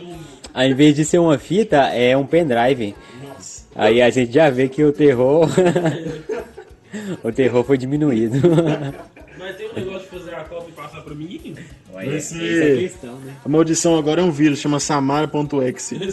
Ao 0.52 0.64
invés 0.66 0.96
de 0.96 1.04
ser 1.04 1.18
uma 1.18 1.38
fita, 1.38 1.76
é 1.94 2.16
um 2.16 2.26
pendrive. 2.26 2.96
Aí 3.80 4.02
a 4.02 4.10
gente 4.10 4.30
já 4.32 4.50
vê 4.50 4.68
que 4.68 4.84
o 4.84 4.92
terror. 4.92 5.48
o 7.24 7.32
terror 7.32 7.64
foi 7.64 7.78
diminuído. 7.78 8.36
Mas 9.38 9.56
tem 9.56 9.70
um 9.70 9.74
negócio 9.74 10.00
de 10.00 10.06
fazer 10.18 10.34
a 10.34 10.44
cópia 10.44 10.68
e 10.68 10.72
passar 10.72 11.00
pro 11.00 11.16
menino? 11.16 11.56
Esse- 12.02 12.92
A 13.42 13.48
maldição 13.48 13.96
agora 13.98 14.20
é 14.20 14.24
um 14.24 14.30
vírus, 14.30 14.58
chama 14.58 14.78
Samara.exe. 14.78 15.98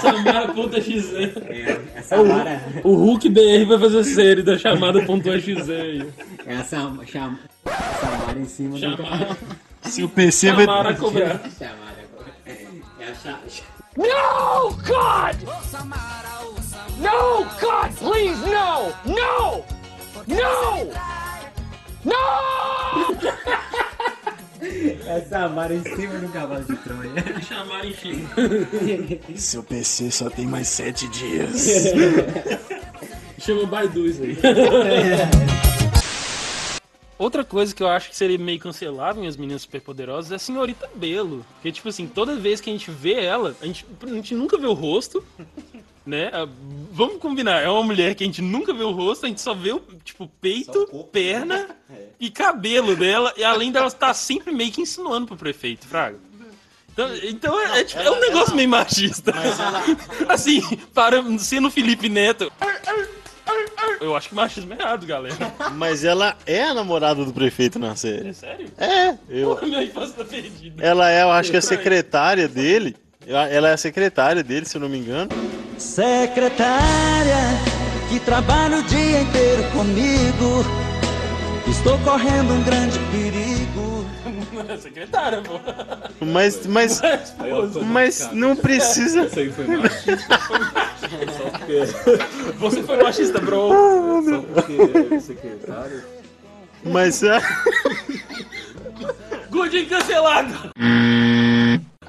Samara.exe. 0.00 1.32
É, 1.50 2.00
Samara. 2.00 2.62
O, 2.82 2.92
o 2.92 2.94
Hulk 2.94 3.28
BR 3.28 3.66
vai 3.68 3.78
fazer 3.78 4.04
série 4.04 4.42
da 4.42 4.56
chamada.exe 4.56 5.52
aí. 5.70 6.06
É 6.46 6.54
a 6.56 6.64
Sam, 6.64 6.98
cham, 7.06 7.38
Samara 8.00 8.38
em 8.38 8.46
cima 8.46 8.70
do 8.70 8.78
Chamara. 8.78 9.36
Se 9.82 10.02
o 10.02 10.08
PC 10.08 10.52
vai. 10.52 10.64
Samara 10.64 10.94
cobrar. 10.94 11.40
Samara. 11.50 11.90
É 12.98 13.04
a 13.04 13.38
No, 13.98 14.70
God! 14.76 15.36
No, 17.00 17.44
God, 17.60 17.90
please, 17.96 18.38
no! 18.44 18.92
No! 19.06 19.64
No! 20.26 20.92
No! 22.04 22.14
é 25.06 25.16
a 25.16 25.24
Samara 25.24 25.74
em 25.74 25.82
cima 25.82 26.18
do 26.18 26.28
cavalo 26.28 26.62
de 26.64 26.76
Troia. 26.76 27.42
Chamar 27.42 27.84
enfim. 27.86 28.28
Seu 29.34 29.62
PC 29.62 30.10
só 30.10 30.28
tem 30.30 30.46
mais 30.46 30.68
7 30.68 31.08
dias. 31.08 31.66
Chama 33.38 33.66
Baidu 33.66 34.06
isso 34.06 34.22
aí. 34.22 34.36
Outra 37.18 37.44
coisa 37.44 37.74
que 37.74 37.82
eu 37.82 37.88
acho 37.88 38.08
que 38.08 38.16
seria 38.16 38.38
meio 38.38 38.58
cancelável 38.58 39.22
em 39.22 39.26
As 39.26 39.36
Meninas 39.36 39.62
Superpoderosas 39.62 40.32
é 40.32 40.36
a 40.36 40.38
Senhorita 40.38 40.88
Belo. 40.94 41.44
Porque, 41.54 41.70
tipo 41.70 41.88
assim, 41.88 42.06
toda 42.06 42.36
vez 42.36 42.62
que 42.62 42.70
a 42.70 42.72
gente 42.72 42.90
vê 42.90 43.22
ela, 43.22 43.54
a 43.60 43.66
gente, 43.66 43.84
a 44.02 44.06
gente 44.06 44.34
nunca 44.34 44.56
vê 44.56 44.66
o 44.66 44.72
rosto, 44.72 45.22
né? 46.10 46.30
Ah, 46.32 46.46
Vamos 46.92 47.18
combinar, 47.18 47.62
é 47.62 47.68
uma 47.68 47.84
mulher 47.84 48.14
que 48.14 48.24
a 48.24 48.26
gente 48.26 48.42
nunca 48.42 48.74
vê 48.74 48.82
o 48.82 48.90
rosto, 48.90 49.24
a 49.24 49.28
gente 49.28 49.40
só 49.40 49.54
vê 49.54 49.72
o, 49.72 49.80
tipo, 50.04 50.30
peito, 50.40 50.86
perna 51.10 51.68
e 52.20 52.28
cabelo 52.28 52.96
dela, 52.96 53.32
e 53.36 53.44
além 53.44 53.70
dela 53.70 53.86
estar 53.86 54.12
sempre 54.12 54.52
meio 54.52 54.72
que 54.72 54.82
insinuando 54.82 55.26
pro 55.26 55.36
prefeito, 55.36 55.86
Fraga. 55.86 56.18
Então, 56.92 57.08
então 57.22 57.60
é, 57.60 57.80
é, 57.80 57.84
tipo, 57.84 58.02
é 58.02 58.10
um 58.10 58.20
negócio 58.20 58.54
meio 58.54 58.68
machista. 58.68 59.32
Assim, 60.28 60.60
para 60.92 61.22
sendo 61.38 61.70
Felipe 61.70 62.08
Neto. 62.08 62.52
Eu 64.00 64.16
acho 64.16 64.28
que 64.28 64.34
machismo 64.34 64.74
é 64.74 64.78
errado, 64.78 65.06
galera. 65.06 65.36
Mas 65.72 66.04
ela 66.04 66.36
é 66.44 66.64
a 66.64 66.74
namorada 66.74 67.24
do 67.24 67.32
prefeito 67.32 67.78
na 67.78 67.94
série. 67.94 68.28
É 68.28 68.32
sério? 68.32 68.68
É, 68.76 69.16
eu, 69.28 69.50
Porra, 69.50 69.66
minha 69.66 69.82
infância 69.82 70.14
tá 70.16 70.24
perdida. 70.24 70.84
ela 70.84 71.10
é, 71.10 71.22
eu 71.22 71.30
acho 71.30 71.50
que 71.50 71.56
a 71.56 71.62
secretária 71.62 72.48
dele. 72.48 72.96
Ela 73.26 73.68
é 73.68 73.72
a 73.72 73.76
secretária 73.76 74.42
dele, 74.42 74.66
se 74.66 74.76
eu 74.76 74.80
não 74.80 74.88
me 74.88 74.98
engano. 74.98 75.30
Secretária, 75.80 77.38
que 78.10 78.20
trabalha 78.20 78.76
o 78.76 78.82
dia 78.82 79.22
inteiro 79.22 79.64
comigo. 79.72 80.62
Estou 81.66 81.98
correndo 82.00 82.52
um 82.52 82.62
grande 82.62 82.98
perigo. 83.10 84.04
Secretária, 84.78 85.40
pô. 85.40 85.58
Mas, 86.22 86.66
mas, 86.66 87.00
mas 87.86 88.30
não 88.32 88.54
precisa. 88.54 89.22
Isso 89.22 89.38
aí 89.40 89.50
foi 89.50 89.66
machista. 89.78 90.38
Só 91.38 91.50
porque. 91.50 91.86
Você 92.58 92.82
foi 92.82 93.02
machista, 93.02 93.40
bro. 93.40 93.70
Só 94.22 94.42
porque 94.42 95.14
é 95.14 95.20
secretário. 95.20 96.02
Mas 96.84 97.22
é. 97.22 97.40
Gordinho 99.50 99.88
cancelado. 99.88 100.54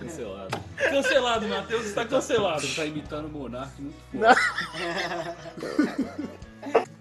Cancelado. 0.01 0.59
Cancelado, 0.77 1.47
Matheus 1.47 1.85
está 1.85 2.05
cancelado. 2.05 2.61
Você 2.61 2.75
tá 2.75 2.85
imitando 2.85 3.25
o 3.25 3.29
Monark 3.29 3.71
muito 3.81 3.95
forte. 4.11 4.41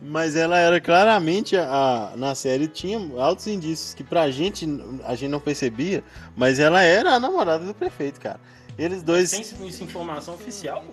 Mas 0.02 0.36
ela 0.36 0.58
era 0.58 0.80
claramente 0.80 1.56
a, 1.56 2.12
na 2.16 2.34
série 2.34 2.66
tinha 2.66 2.98
altos 3.20 3.46
indícios 3.46 3.94
que 3.94 4.02
pra 4.02 4.30
gente 4.30 4.66
a 5.04 5.14
gente 5.14 5.30
não 5.30 5.40
percebia, 5.40 6.02
mas 6.36 6.58
ela 6.58 6.82
era 6.82 7.14
a 7.14 7.20
namorada 7.20 7.64
do 7.64 7.74
prefeito, 7.74 8.20
cara. 8.20 8.40
Eles 8.78 9.02
dois 9.02 9.30
Tem 9.30 9.42
isso 9.42 9.84
informação 9.84 10.34
oficial? 10.34 10.84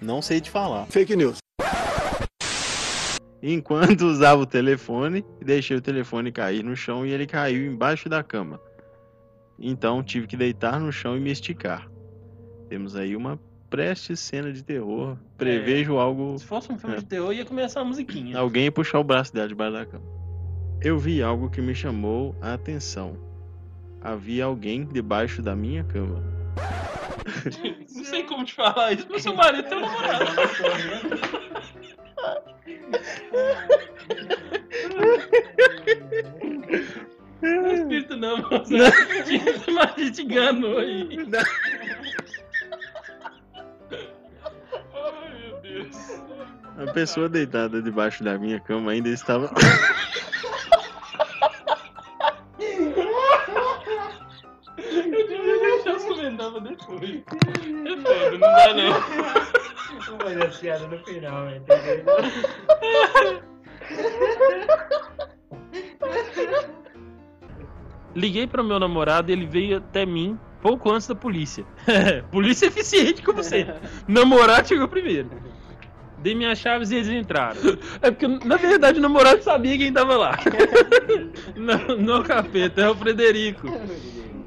não 0.00 0.20
sei 0.20 0.40
te 0.40 0.50
falar. 0.50 0.86
Fake 0.86 1.14
news. 1.16 1.38
Enquanto 3.42 4.02
usava 4.02 4.42
o 4.42 4.46
telefone, 4.46 5.24
deixei 5.40 5.76
o 5.76 5.80
telefone 5.80 6.30
cair 6.30 6.62
no 6.62 6.76
chão 6.76 7.04
e 7.04 7.10
ele 7.10 7.26
caiu 7.26 7.66
embaixo 7.66 8.08
da 8.08 8.22
cama. 8.22 8.60
Então 9.62 10.02
tive 10.02 10.26
que 10.26 10.36
deitar 10.36 10.80
no 10.80 10.90
chão 10.92 11.16
e 11.16 11.20
me 11.20 11.30
esticar. 11.30 11.88
Temos 12.68 12.96
aí 12.96 13.14
uma 13.14 13.38
preste 13.70 14.16
cena 14.16 14.52
de 14.52 14.62
terror. 14.62 15.16
Prevejo 15.38 15.96
algo. 15.98 16.36
Se 16.38 16.44
fosse 16.44 16.70
um 16.72 16.78
filme 16.78 16.96
É. 16.96 16.98
de 16.98 17.04
terror, 17.06 17.32
ia 17.32 17.44
começar 17.44 17.80
a 17.80 17.84
musiquinha. 17.84 18.36
Alguém 18.36 18.64
ia 18.64 18.72
puxar 18.72 18.98
o 18.98 19.04
braço 19.04 19.32
dela 19.32 19.46
debaixo 19.48 19.72
da 19.74 19.86
cama. 19.86 20.04
Eu 20.82 20.98
vi 20.98 21.22
algo 21.22 21.48
que 21.48 21.62
me 21.62 21.74
chamou 21.74 22.34
a 22.42 22.54
atenção. 22.54 23.16
Havia 24.00 24.44
alguém 24.46 24.84
debaixo 24.84 25.40
da 25.40 25.54
minha 25.54 25.84
cama. 25.84 26.20
Não 27.94 28.04
sei 28.04 28.24
como 28.24 28.44
te 28.44 28.52
falar 28.54 28.92
isso, 28.92 29.06
mas 29.08 29.22
seu 29.22 29.34
marido 29.34 29.68
tem 29.68 29.78
um 29.78 29.82
namorado. 29.82 30.24
não, 38.22 38.38
moça. 38.38 38.72
Mas 39.74 39.92
a 39.92 39.98
gente 39.98 40.22
enganou 40.22 40.78
aí. 40.78 41.08
Ai, 44.94 45.34
meu 45.40 45.60
Deus. 45.60 45.96
A 46.78 46.92
pessoa 46.92 47.28
deitada 47.28 47.82
debaixo 47.82 48.22
da 48.22 48.38
minha 48.38 48.60
cama 48.60 48.92
ainda 48.92 49.08
estava. 49.08 49.50
Eu 54.78 55.26
devia 55.28 55.58
deixar 55.60 55.96
os 55.96 56.04
comentários 56.04 56.62
depois. 56.62 57.22
É 57.84 57.96
foda, 57.96 58.30
não 58.30 58.40
dá 58.40 58.74
não. 58.74 58.92
Não 60.08 60.18
vai 60.18 60.34
dar 60.36 60.50
piada 60.58 60.86
no 60.86 60.98
final, 61.04 61.46
velho. 61.46 61.64
Liguei 68.14 68.46
para 68.46 68.62
meu 68.62 68.78
namorado 68.78 69.30
e 69.30 69.32
ele 69.32 69.46
veio 69.46 69.78
até 69.78 70.04
mim 70.06 70.38
pouco 70.60 70.90
antes 70.90 71.06
da 71.08 71.14
polícia. 71.14 71.64
polícia 72.30 72.66
eficiente 72.66 73.22
como 73.22 73.42
sempre. 73.42 73.74
namorado 74.06 74.68
chegou 74.68 74.86
primeiro. 74.88 75.30
Dei 76.18 76.36
minhas 76.36 76.58
chaves 76.58 76.92
e 76.92 76.96
eles 76.96 77.08
entraram. 77.08 77.58
É 78.00 78.08
porque, 78.12 78.28
na 78.28 78.56
verdade, 78.56 79.00
o 79.00 79.02
namorado 79.02 79.42
sabia 79.42 79.76
quem 79.76 79.92
tava 79.92 80.16
lá. 80.16 80.38
não, 81.56 81.96
não 81.96 82.22
capeta, 82.22 82.80
é 82.80 82.88
o 82.88 82.94
Frederico. 82.94 83.66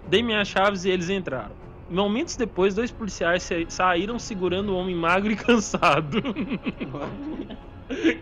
Dei 0.07 0.23
minhas 0.23 0.47
chaves 0.47 0.85
e 0.85 0.89
eles 0.89 1.09
entraram. 1.09 1.51
Momentos 1.89 2.37
depois, 2.37 2.73
dois 2.73 2.91
policiais 2.91 3.43
sa- 3.43 3.55
saíram 3.67 4.17
segurando 4.17 4.71
um 4.71 4.77
homem 4.77 4.95
magro 4.95 5.33
e 5.33 5.35
cansado. 5.35 6.23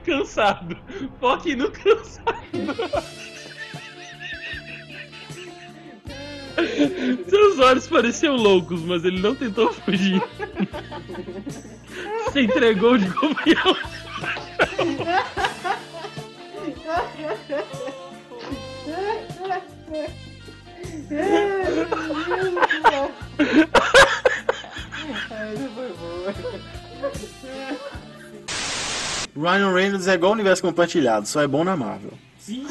cansado. 0.04 0.76
Foque 1.20 1.56
no 1.56 1.70
cansado. 1.72 2.34
Seus 7.28 7.60
olhos 7.60 7.88
pareciam 7.88 8.36
loucos, 8.36 8.82
mas 8.82 9.04
ele 9.04 9.20
não 9.20 9.36
tentou 9.36 9.72
fugir. 9.74 10.22
Se 12.32 12.42
entregou 12.42 12.98
de 12.98 13.10
comunhão. 13.12 13.76
Ryan 29.36 29.74
Reynolds 29.74 30.08
é 30.08 30.14
igual 30.14 30.32
o 30.32 30.36
universo 30.36 30.62
compartilhado, 30.62 31.28
só 31.28 31.42
é 31.42 31.48
bom 31.48 31.64
na 31.64 31.76
Marvel. 31.76 32.14
Sim. 32.46 32.66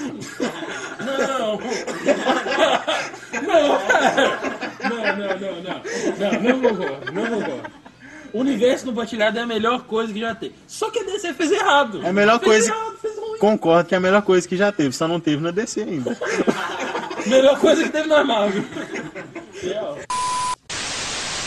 Não. 1.00 1.58
Não. 3.42 3.68
Não, 4.82 5.16
não, 5.16 5.32
não, 5.40 5.54
não. 5.62 5.80
Não, 6.18 6.32
não 6.42 6.60
concordo, 6.60 7.12
não 7.12 7.24
concordo. 7.24 7.70
O 8.34 8.40
universo 8.40 8.84
compartilhado 8.86 9.38
é 9.38 9.42
a 9.42 9.46
melhor 9.46 9.84
coisa 9.84 10.12
que 10.12 10.20
já 10.20 10.34
tem. 10.34 10.52
Só 10.66 10.90
que 10.90 10.98
a 10.98 11.04
DC 11.04 11.32
fez 11.34 11.52
errado. 11.52 12.02
É 12.04 12.08
a 12.08 12.12
melhor 12.12 12.38
fez 12.38 12.50
coisa. 12.50 12.68
Errado, 12.70 12.98
fez 12.98 13.16
ruim. 13.16 13.38
Concordo 13.38 13.88
que 13.88 13.94
é 13.94 13.98
a 13.98 14.00
melhor 14.00 14.22
coisa 14.22 14.46
que 14.46 14.56
já 14.56 14.70
teve, 14.70 14.94
só 14.94 15.08
não 15.08 15.20
teve 15.20 15.42
na 15.42 15.50
DC 15.50 15.82
ainda. 15.82 16.16
Melhor 17.26 17.58
coisa 17.58 17.84
que 17.84 17.90
teve 17.90 18.08
na 18.08 18.24
Marvel. 18.24 18.64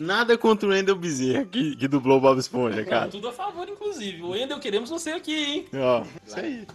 Nada 0.01 0.37
contra 0.37 0.67
o 0.67 0.71
Wendell 0.71 0.95
Bezerra, 0.95 1.45
que, 1.45 1.75
que 1.75 1.87
dublou 1.87 2.17
o 2.17 2.21
Bob 2.21 2.37
Esponja, 2.37 2.83
cara. 2.83 3.09
Tudo 3.09 3.29
a 3.29 3.31
favor, 3.31 3.67
inclusive. 3.69 4.21
O 4.23 4.35
Endel, 4.35 4.59
queremos 4.59 4.89
você 4.89 5.11
aqui, 5.11 5.33
hein? 5.33 5.65
Ó, 5.73 6.03
isso 6.25 6.39
aí. 6.39 6.67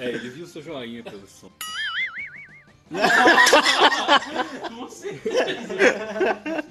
É, 0.00 0.08
ele 0.10 0.30
viu 0.30 0.46
seu 0.46 0.62
joinha 0.62 1.02
pelo 1.02 1.26
som. 1.26 1.50
Com 4.74 4.88
certeza. 4.88 6.64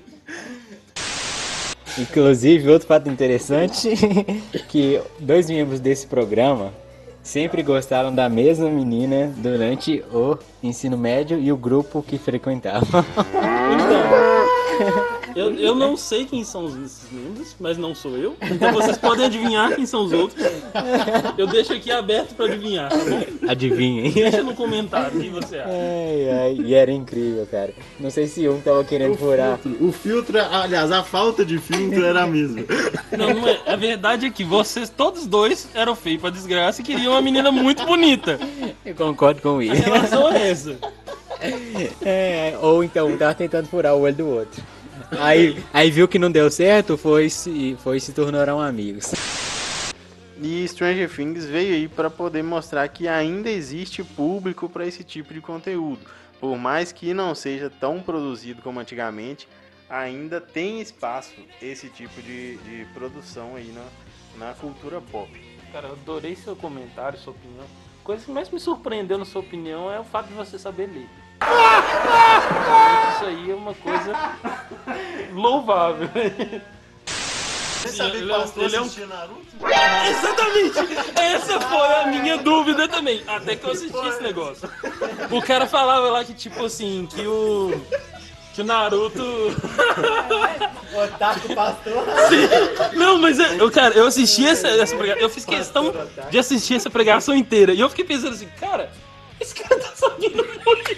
Inclusive, 2.00 2.70
outro 2.70 2.88
fato 2.88 3.10
interessante, 3.10 3.90
que 4.70 5.02
dois 5.20 5.50
membros 5.50 5.80
desse 5.80 6.08
programa 6.08 6.74
sempre 7.24 7.62
gostaram 7.62 8.14
da 8.14 8.30
mesma 8.30 8.70
menina 8.70 9.34
durante 9.38 10.04
o 10.12 10.38
ensino 10.64 10.98
médio 10.98 11.40
e 11.40 11.52
o 11.52 11.58
grupo 11.58 12.02
que 12.02 12.18
frequentavam. 12.18 13.04
Eu, 15.38 15.54
eu 15.56 15.76
não 15.76 15.96
sei 15.96 16.26
quem 16.26 16.44
são 16.44 16.66
os- 16.66 16.76
esses 16.78 17.12
membros, 17.12 17.56
mas 17.60 17.78
não 17.78 17.94
sou 17.94 18.18
eu. 18.18 18.36
Então 18.42 18.74
vocês 18.74 18.98
podem 18.98 19.26
adivinhar 19.26 19.76
quem 19.76 19.86
são 19.86 20.06
os 20.06 20.12
outros. 20.14 20.44
Eu 21.38 21.46
deixo 21.48 21.74
aqui 21.74 21.92
aberto 21.92 22.34
pra 22.36 22.46
adivinhar, 22.46 22.90
tá 22.90 22.98
bom? 22.98 23.24
Adivinhem. 23.48 24.12
Deixa 24.12 24.42
no 24.44 24.56
comentário 24.56 25.18
o 25.18 25.22
que 25.22 25.30
você 25.30 25.58
acha. 25.60 25.70
Ai, 25.70 26.30
ai, 26.30 26.58
e 26.66 26.74
era 26.74 26.92
incrível, 26.92 27.46
cara. 27.50 27.74
Não 28.00 28.10
sei 28.10 28.28
se 28.28 28.48
um 28.50 28.60
tava 28.60 28.84
querendo 28.84 29.16
furar. 29.18 29.60
O 29.80 29.92
filtro, 29.92 30.38
aliás, 30.40 30.92
a 30.92 31.04
falta 31.04 31.46
de 31.46 31.58
filtro 31.60 32.04
era 32.06 32.24
a 32.24 32.28
mesma. 32.28 32.64
Não, 33.18 33.34
não 33.34 33.48
é. 33.48 33.60
A 33.68 33.76
verdade 33.76 34.26
é 34.26 34.30
que 34.30 34.44
vocês, 34.44 34.90
todos 34.90 35.26
dois, 35.28 35.68
eram 35.74 35.96
feios 35.96 36.20
pra 36.22 36.30
desgraça 36.30 36.82
e 36.82 36.84
queriam 36.84 37.14
uma 37.14 37.22
menina 37.22 37.52
muito 37.52 37.86
bonita. 37.86 38.40
Eu 38.86 38.96
concordo 38.96 39.42
com 39.42 39.60
A 39.60 39.64
isso. 39.66 39.84
relação 39.84 40.32
é 40.32 40.50
essa. 40.50 40.78
É, 42.02 42.58
ou 42.62 42.84
então 42.84 43.08
um 43.10 43.18
tava 43.18 43.34
tentando 43.36 43.68
furar 43.68 43.96
o 43.96 44.02
olho 44.02 44.16
do 44.16 44.28
outro. 44.28 44.62
Aí, 45.12 45.64
aí 45.74 45.90
viu 45.90 46.08
que 46.08 46.20
não 46.20 46.32
deu 46.32 46.50
certo, 46.52 46.98
foi 46.98 47.30
se, 47.30 47.78
foi 47.82 48.00
se 48.00 48.12
tornaram 48.12 48.60
amigos. 48.60 49.14
E 50.40 50.68
Stranger 50.68 51.10
Things 51.10 51.46
veio 51.46 51.74
aí 51.74 51.88
para 51.88 52.10
poder 52.10 52.44
mostrar 52.44 52.88
que 52.90 53.08
ainda 53.08 53.50
existe 53.50 54.04
público 54.04 54.70
para 54.70 54.86
esse 54.86 55.04
tipo 55.04 55.34
de 55.34 55.42
conteúdo. 55.42 56.02
Por 56.40 56.56
mais 56.58 56.92
que 56.92 57.14
não 57.14 57.34
seja 57.34 57.70
tão 57.70 58.00
produzido 58.02 58.62
como 58.62 58.80
antigamente, 58.80 59.48
ainda 59.90 60.40
tem 60.40 60.80
espaço 60.80 61.34
esse 61.62 61.90
tipo 61.90 62.22
de, 62.22 62.58
de 62.58 62.86
produção 62.94 63.56
aí 63.56 63.74
na, 64.38 64.48
na 64.48 64.54
cultura 64.54 65.02
pop. 65.02 65.32
Cara, 65.72 65.88
eu 65.88 65.94
adorei 65.94 66.36
seu 66.36 66.56
comentário, 66.56 67.18
sua 67.18 67.34
opinião. 67.34 67.66
A 68.02 68.04
coisa 68.04 68.24
que 68.24 68.32
mais 68.32 68.50
me 68.50 68.60
surpreendeu 68.60 69.18
na 69.18 69.26
sua 69.26 69.42
opinião 69.42 69.92
é 69.92 70.00
o 70.00 70.04
fato 70.04 70.28
de 70.28 70.34
você 70.34 70.60
saber 70.60 70.88
ler. 70.88 71.10
Isso 73.16 73.26
aí 73.26 73.52
é 73.52 73.56
uma 73.56 73.74
coisa 73.74 74.14
louvável. 75.38 76.10
Você 77.06 77.90
sabia 77.90 78.12
que 78.12 78.18
Ele 78.18 78.32
é 78.32 78.36
Pastor 78.38 78.64
ele 78.66 78.76
é 78.76 78.82
um- 78.82 79.08
Naruto? 79.08 79.42
Exatamente! 80.10 80.80
Essa 81.16 81.62
foi 81.62 81.94
a 81.94 82.08
minha 82.08 82.38
dúvida 82.38 82.88
também, 82.88 83.24
até 83.28 83.56
que 83.56 83.64
eu 83.66 83.72
assisti 83.72 84.08
esse 84.08 84.22
negócio. 84.22 84.70
O 85.32 85.42
cara 85.42 85.66
falava 85.68 86.10
lá 86.10 86.24
que, 86.26 86.34
tipo 86.34 86.66
assim, 86.66 87.08
que 87.10 87.26
o. 87.26 87.80
que 88.54 88.62
o 88.62 88.66
Naruto. 88.66 89.24
Otaku 91.06 91.54
pastor. 91.54 92.04
Não, 92.94 93.20
mas 93.20 93.38
eu, 93.40 93.46
eu, 93.58 93.72
cara, 93.72 93.94
eu 93.96 94.08
assisti 94.08 94.46
essa, 94.48 94.68
essa 94.68 94.96
pregação. 94.96 95.22
Eu 95.22 95.30
fiz 95.30 95.46
questão 95.46 95.94
de 96.32 96.40
assistir 96.40 96.76
essa 96.76 96.90
pregação 96.90 97.36
inteira. 97.36 97.74
E 97.74 97.80
eu 97.80 97.90
fiquei 97.90 98.04
pensando 98.06 98.34
assim, 98.34 98.48
cara, 98.60 98.90
esse 99.48 99.56
cara 99.56 99.80
tá 99.80 99.92
sabendo 99.96 100.46
muito. 100.66 100.98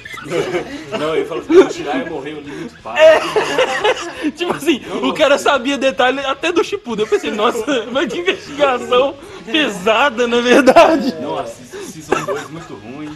Não, 0.97 1.15
ele 1.15 1.25
falou 1.25 1.43
assim: 1.43 1.57
o 1.57 1.69
Shirai 1.69 2.09
morreu 2.09 2.37
ali 2.39 2.51
muito 2.51 2.75
fácil. 2.81 3.03
É. 3.03 4.31
tipo 4.31 4.53
assim, 4.53 4.81
o 5.03 5.13
cara 5.13 5.37
sabia 5.37 5.77
detalhe 5.77 6.19
até 6.21 6.51
do 6.51 6.63
Shippuden. 6.63 7.05
Eu 7.05 7.09
pensei, 7.09 7.31
nossa, 7.31 7.85
mas 7.91 8.11
que 8.11 8.19
investigação 8.19 9.15
pesada, 9.45 10.27
na 10.27 10.41
verdade. 10.41 11.15
Nossa, 11.21 11.63
Season 11.63 12.25
2 12.25 12.49
muito 12.49 12.73
ruim. 12.73 13.09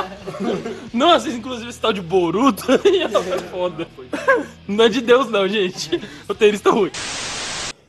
Nossa, 0.92 1.28
inclusive 1.28 1.68
esse 1.68 1.80
tal 1.80 1.92
de 1.92 2.00
Boruto 2.00 2.64
é 2.72 3.38
foda. 3.50 3.86
Não 4.66 4.84
é 4.84 4.88
de 4.88 5.00
Deus 5.00 5.30
não, 5.30 5.46
gente. 5.46 6.00
Roteirista 6.26 6.70
ruim. 6.70 6.90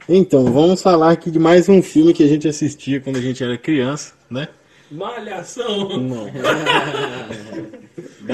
Então, 0.09 0.45
vamos 0.45 0.81
falar 0.81 1.11
aqui 1.11 1.29
de 1.29 1.39
mais 1.39 1.67
um 1.67 1.81
filme 1.81 2.13
que 2.13 2.23
a 2.23 2.27
gente 2.27 2.47
assistia 2.47 3.01
quando 3.01 3.17
a 3.17 3.21
gente 3.21 3.43
era 3.43 3.57
criança, 3.57 4.13
né? 4.29 4.47
Malhação. 4.91 5.99
Não. 5.99 6.25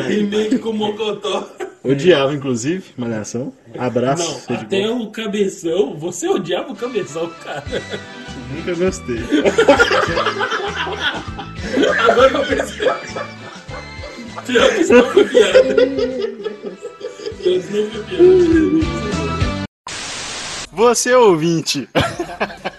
Remake 0.07 0.57
com 0.59 0.73
Mocotó. 0.73 1.49
Odiava, 1.83 2.33
inclusive, 2.33 2.83
Malhação. 2.97 3.53
Abraço. 3.77 4.45
Não, 4.49 4.57
até 4.57 4.89
o 4.89 5.07
Cabeção. 5.11 5.97
Você 5.97 6.27
odiava 6.27 6.71
o 6.71 6.75
Cabeção, 6.75 7.29
cara. 7.43 7.63
Nunca 8.51 8.75
gostei. 8.75 9.19
Agora 12.09 12.29
que 12.29 12.35
eu 12.35 12.45
percebi. 12.45 12.85
Pior 14.45 14.69
que 14.69 14.81
isso 14.81 14.93
não 14.93 15.11
foi 15.11 15.27
piada. 15.27 15.75
Isso 17.41 17.71
não 17.71 17.89
foi 17.89 18.03
piada. 18.03 19.03
Você 20.71 21.13
ouvinte. 21.13 21.89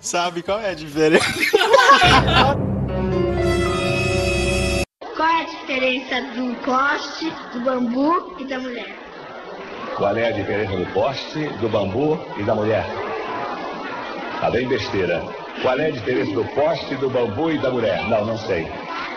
Sabe 0.00 0.42
qual 0.42 0.58
é 0.60 0.70
a 0.70 0.74
diferença? 0.74 1.26
Qual 5.16 5.28
é 5.28 5.42
a 5.42 5.44
diferença 5.44 6.22
do 6.34 6.54
poste, 6.64 7.30
do 7.52 7.60
bambu 7.60 8.36
e 8.38 8.44
da 8.46 8.58
mulher? 8.58 8.96
Qual 9.96 10.16
é 10.16 10.28
a 10.28 10.30
diferença 10.30 10.76
do 10.78 10.86
poste, 10.94 11.46
do 11.60 11.68
bambu 11.68 12.18
e 12.38 12.42
da 12.42 12.54
mulher? 12.54 12.86
Tá 14.40 14.50
bem 14.50 14.66
besteira. 14.66 15.22
Qual 15.60 15.78
é 15.78 15.88
a 15.88 15.90
diferença 15.90 16.32
do 16.32 16.44
poste, 16.54 16.94
do 16.96 17.10
bambu 17.10 17.50
e 17.50 17.58
da 17.58 17.70
mulher? 17.70 18.02
Não, 18.08 18.24
não 18.24 18.38
sei. 18.38 18.66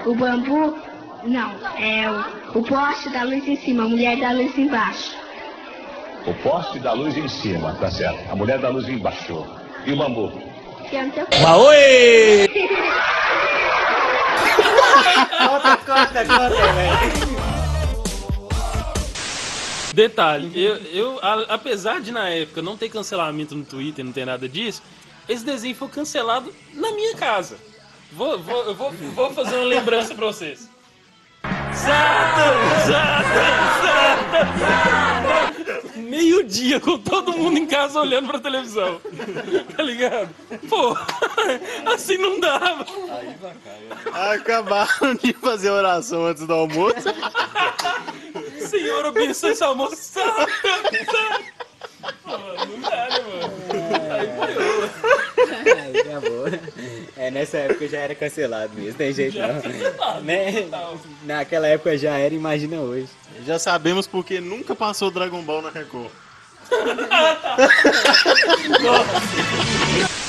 O 0.05 0.13
bambu, 0.13 0.77
não, 1.23 1.53
é 1.79 2.11
o, 2.11 2.59
o 2.59 2.63
poste 2.63 3.09
da 3.11 3.23
luz 3.23 3.47
em 3.47 3.55
cima, 3.55 3.85
a 3.85 3.87
mulher 3.87 4.19
da 4.19 4.33
luz 4.33 4.57
embaixo. 4.57 5.15
O 6.27 6.33
poste 6.33 6.79
da 6.79 6.91
luz 6.91 7.15
em 7.15 7.29
cima, 7.29 7.73
tá 7.79 7.89
certo. 7.89 8.29
A 8.29 8.35
mulher 8.35 8.59
da 8.59 8.67
luz 8.67 8.89
embaixo. 8.89 9.45
E 9.85 9.93
o 9.93 9.95
bambu? 9.95 10.52
Conta, 15.45 15.77
velho. 16.73 17.33
Detalhe, 19.93 20.51
eu, 20.59 20.75
eu 20.91 21.19
a- 21.21 21.45
apesar 21.49 22.01
de 22.01 22.11
na 22.11 22.27
época 22.29 22.61
não 22.63 22.75
ter 22.75 22.89
cancelamento 22.89 23.53
no 23.55 23.63
Twitter, 23.63 24.03
não 24.03 24.11
ter 24.11 24.25
nada 24.25 24.49
disso, 24.49 24.81
esse 25.29 25.45
desenho 25.45 25.75
foi 25.75 25.87
cancelado 25.87 26.51
na 26.73 26.91
minha 26.91 27.15
casa. 27.15 27.57
Vou, 28.11 28.37
vou, 28.39 28.63
eu 28.65 28.73
vou, 28.75 28.91
vou 28.91 29.31
fazer 29.33 29.55
uma 29.55 29.65
lembrança 29.65 30.13
pra 30.15 30.25
vocês. 30.27 30.67
Satan! 31.73 32.53
Satan! 32.85 33.81
Satan! 33.81 35.02
Meio-dia 35.95 36.79
com 36.79 36.97
todo 36.97 37.33
mundo 37.33 37.57
em 37.57 37.65
casa 37.65 37.99
olhando 37.99 38.27
pra 38.27 38.39
televisão. 38.39 38.99
Tá 39.75 39.83
ligado? 39.83 40.29
Pô, 40.69 40.97
assim 41.93 42.17
não 42.17 42.39
dava. 42.39 42.85
Acabaram 44.31 45.15
de 45.15 45.33
fazer 45.33 45.69
oração 45.69 46.25
antes 46.25 46.45
do 46.47 46.53
almoço. 46.53 46.95
Senhor, 48.67 49.05
abençoe 49.05 49.51
esse 49.51 49.63
almoço. 49.63 50.13
Pô, 52.23 52.31
não 52.31 52.79
dá, 52.81 53.07
né, 53.09 53.19
mano? 53.21 53.53
Aí 54.13 54.27
ferrou. 54.53 55.12
Aí 55.81 55.97
acabou. 55.99 56.45
É, 57.17 57.31
nessa 57.31 57.57
época 57.57 57.87
já 57.87 57.99
era 57.99 58.15
cancelado 58.15 58.73
mesmo, 58.75 58.97
tem 58.97 59.13
jeito 59.13 59.37
Já 59.37 59.47
não. 59.47 59.61
cancelado, 59.61 60.21
Né? 60.23 60.67
Naquela 61.25 61.67
época 61.67 61.97
já 61.97 62.17
era, 62.17 62.33
imagina 62.33 62.77
hoje. 62.77 63.07
Já 63.45 63.59
sabemos 63.59 64.07
porque 64.07 64.39
nunca 64.39 64.75
passou 64.75 65.11
Dragon 65.11 65.41
Ball 65.41 65.61
na 65.61 65.69
Record. 65.69 66.09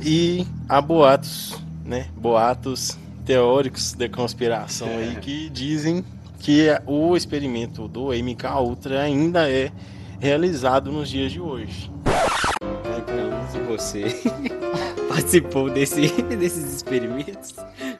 E 0.00 0.46
há 0.68 0.80
boatos, 0.80 1.56
né? 1.84 2.06
Boatos 2.16 2.96
teóricos 3.26 3.92
de 3.92 4.08
conspiração 4.08 4.88
aí 4.88 5.16
que 5.20 5.48
dizem 5.50 6.04
que 6.38 6.68
o 6.86 7.16
experimento 7.16 7.88
do 7.88 8.10
MK 8.12 8.46
Ultra 8.60 9.02
ainda 9.02 9.50
é 9.50 9.70
realizado 10.20 10.92
nos 10.92 11.10
dias 11.10 11.32
de 11.32 11.40
hoje. 11.40 11.90
Você 13.68 14.04
participou 15.08 15.68
desse, 15.68 16.10
desses 16.22 16.74
experimentos, 16.74 17.54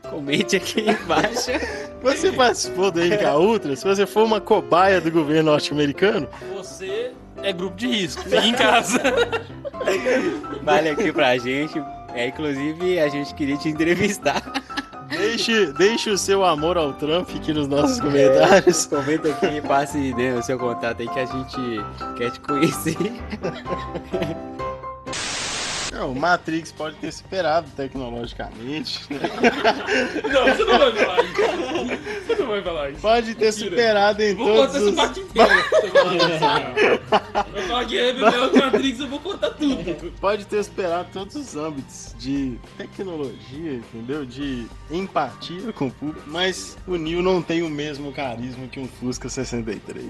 comente 0.08 0.56
aqui 0.56 0.80
embaixo. 0.88 1.50
Você 2.02 2.32
participou 2.32 2.90
do 2.90 3.00
MK 3.00 3.24
Ultra? 3.38 3.76
Se 3.76 3.84
você 3.84 4.06
for 4.06 4.24
uma 4.24 4.40
cobaia 4.40 5.00
do 5.00 5.10
governo 5.10 5.50
norte-americano, 5.50 6.28
Você 6.56 7.12
é 7.42 7.52
grupo 7.52 7.76
de 7.76 7.86
risco, 7.86 8.22
fica 8.22 8.46
em 8.46 8.54
casa. 8.54 9.00
Vale 10.62 10.90
aqui 10.90 11.12
pra 11.12 11.36
gente. 11.36 11.82
É, 12.14 12.28
inclusive, 12.28 12.98
a 12.98 13.08
gente 13.08 13.34
queria 13.34 13.56
te 13.58 13.68
entrevistar. 13.68 14.42
deixe, 15.08 15.66
deixe 15.74 16.10
o 16.10 16.18
seu 16.18 16.44
amor 16.44 16.78
ao 16.78 16.94
Trump 16.94 17.28
aqui 17.36 17.52
nos 17.52 17.68
nossos 17.68 18.00
comentários. 18.00 18.86
Comenta 18.86 19.28
aqui, 19.28 19.60
passe 19.60 20.14
o 20.36 20.42
seu 20.42 20.58
contato 20.58 21.02
aí 21.02 21.08
que 21.08 21.20
a 21.20 21.26
gente 21.26 22.16
quer 22.16 22.30
te 22.30 22.40
conhecer. 22.40 22.96
Não, 25.98 26.12
o 26.12 26.14
Matrix 26.14 26.70
pode 26.70 26.94
ter 26.96 27.12
superado 27.12 27.68
tecnologicamente. 27.72 29.00
né? 29.12 29.18
Não, 30.32 30.44
você 30.46 30.64
não 30.64 30.78
vai 30.78 30.92
falar 30.92 31.24
isso. 31.24 31.34
Você 32.24 32.34
não 32.36 32.46
vai 32.46 32.62
falar 32.62 32.90
isso. 32.90 33.00
Pode 33.00 33.34
ter 33.34 33.52
superado 33.52 34.22
em 34.22 34.34
Vou 34.36 34.46
todos 34.46 34.76
contar 34.76 34.78
essa 34.78 34.88
os... 34.90 34.94
parte 34.94 35.20
inteira. 35.20 35.54
Eu 37.52 37.62
falo 37.64 37.86
que 37.88 37.98
é 37.98 38.12
Rebel 38.12 38.52
Matrix, 38.54 39.00
eu 39.00 39.08
vou 39.08 39.18
contar 39.18 39.50
tudo. 39.50 40.12
Pode 40.20 40.44
ter 40.46 40.62
superado 40.62 41.08
todos 41.12 41.34
os 41.34 41.56
âmbitos 41.56 42.14
de 42.16 42.56
tecnologia, 42.76 43.72
entendeu? 43.72 44.24
De 44.24 44.68
empatia 44.92 45.72
com 45.72 45.88
o 45.88 45.90
público. 45.90 46.22
Mas 46.28 46.78
o 46.86 46.96
Neo 46.96 47.22
não 47.22 47.42
tem 47.42 47.62
o 47.62 47.68
mesmo 47.68 48.12
carisma 48.12 48.68
que 48.68 48.78
um 48.78 48.86
Fusca 48.86 49.28
63. 49.28 50.04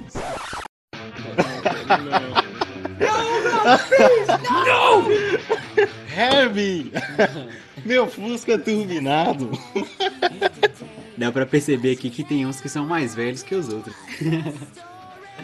Não! 4.66 5.57
Herbie! 6.18 6.90
Meu 7.86 8.08
Fusca 8.08 8.58
turbinado. 8.58 9.50
Dá 11.16 11.30
pra 11.30 11.46
perceber 11.46 11.92
aqui 11.92 12.10
que 12.10 12.24
tem 12.24 12.44
uns 12.44 12.60
que 12.60 12.68
são 12.68 12.84
mais 12.84 13.14
velhos 13.14 13.42
que 13.44 13.54
os 13.54 13.68
outros. 13.68 13.94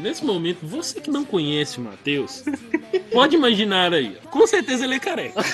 Nesse 0.00 0.24
momento, 0.24 0.66
você 0.66 1.00
que 1.00 1.10
não 1.10 1.24
conhece 1.24 1.78
o 1.78 1.82
Matheus, 1.82 2.42
pode 3.12 3.36
imaginar 3.36 3.92
aí. 3.92 4.16
Com 4.30 4.44
certeza 4.46 4.84
ele 4.84 4.94
é 4.94 4.98
careca. 4.98 5.40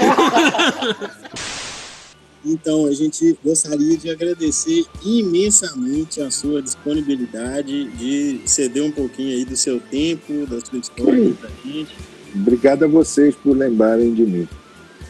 Então, 2.42 2.86
a 2.86 2.92
gente 2.92 3.38
gostaria 3.44 3.98
de 3.98 4.08
agradecer 4.08 4.86
imensamente 5.04 6.22
a 6.22 6.30
sua 6.30 6.62
disponibilidade 6.62 7.84
de 7.90 8.40
ceder 8.46 8.82
um 8.82 8.90
pouquinho 8.90 9.36
aí 9.36 9.44
do 9.44 9.54
seu 9.54 9.78
tempo, 9.78 10.46
da 10.46 10.58
sua 10.58 10.78
história 10.78 11.34
pra 11.38 11.50
gente. 11.62 11.94
Obrigado 12.34 12.84
a 12.84 12.88
vocês 12.88 13.34
por 13.34 13.54
lembrarem 13.54 14.14
de 14.14 14.22
mim. 14.22 14.48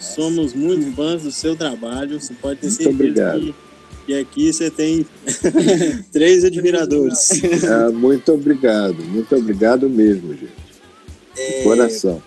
Somos 0.01 0.55
muito 0.55 0.91
fãs 0.97 1.23
do 1.23 1.31
seu 1.31 1.55
trabalho, 1.55 2.19
você 2.21 2.33
pode 2.35 2.61
ter 2.61 2.67
Muito 2.69 2.83
certeza 2.83 3.05
obrigado. 3.05 3.41
que, 3.41 3.55
que 4.07 4.15
aqui 4.15 4.53
você 4.53 4.71
tem 4.71 5.07
três 6.11 6.43
admiradores. 6.45 7.31
Ah, 7.65 7.91
muito 7.93 8.33
obrigado, 8.33 9.05
muito 9.05 9.37
obrigado 9.37 9.89
mesmo, 9.91 10.33
gente. 10.33 10.53
É, 11.37 11.63
coração. 11.63 12.23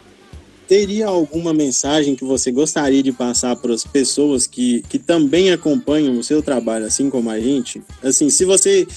Teria 0.67 1.07
alguma 1.07 1.53
mensagem 1.53 2.15
que 2.15 2.23
você 2.23 2.51
gostaria 2.51 3.01
de 3.03 3.11
passar 3.11 3.55
para 3.55 3.73
as 3.73 3.83
pessoas 3.83 4.47
que, 4.47 4.81
que 4.87 4.99
também 4.99 5.51
acompanham 5.51 6.17
o 6.17 6.23
seu 6.23 6.41
trabalho, 6.41 6.85
assim 6.85 7.09
como 7.09 7.29
a 7.29 7.39
gente? 7.39 7.81
Assim, 8.03 8.29
se 8.29 8.45
você. 8.45 8.87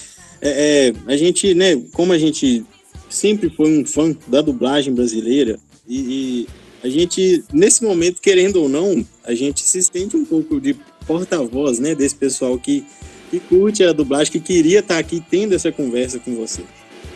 é, 0.41 0.89
é, 0.89 1.13
a 1.13 1.17
gente, 1.17 1.55
né, 1.55 1.83
como 1.93 2.13
a 2.13 2.19
gente 2.19 2.65
sempre 3.09 3.49
foi 3.51 3.79
um 3.79 3.85
fã 3.87 4.15
da 4.27 4.41
dublagem 4.43 4.95
brasileira, 4.95 5.59
e, 5.89 5.99
e 5.99 6.49
a 6.87 6.89
gente, 6.89 7.45
nesse 7.53 7.83
momento, 7.83 8.21
querendo 8.21 8.63
ou 8.63 8.69
não, 8.69 9.05
a 9.25 9.35
gente 9.35 9.61
se 9.61 9.79
estende 9.79 10.17
um 10.17 10.25
pouco 10.25 10.61
de 10.61 10.77
porta-voz, 11.05 11.81
né, 11.81 11.97
desse 11.97 12.15
pessoal 12.15 12.57
que, 12.57 12.85
que 13.29 13.41
curte 13.41 13.83
a 13.83 13.93
dublagem, 13.93 14.33
que 14.33 14.39
queria 14.41 14.79
estar 14.79 14.99
aqui 14.99 15.21
tendo 15.29 15.53
essa 15.53 15.73
conversa 15.73 16.21
com 16.21 16.37
você. 16.37 16.63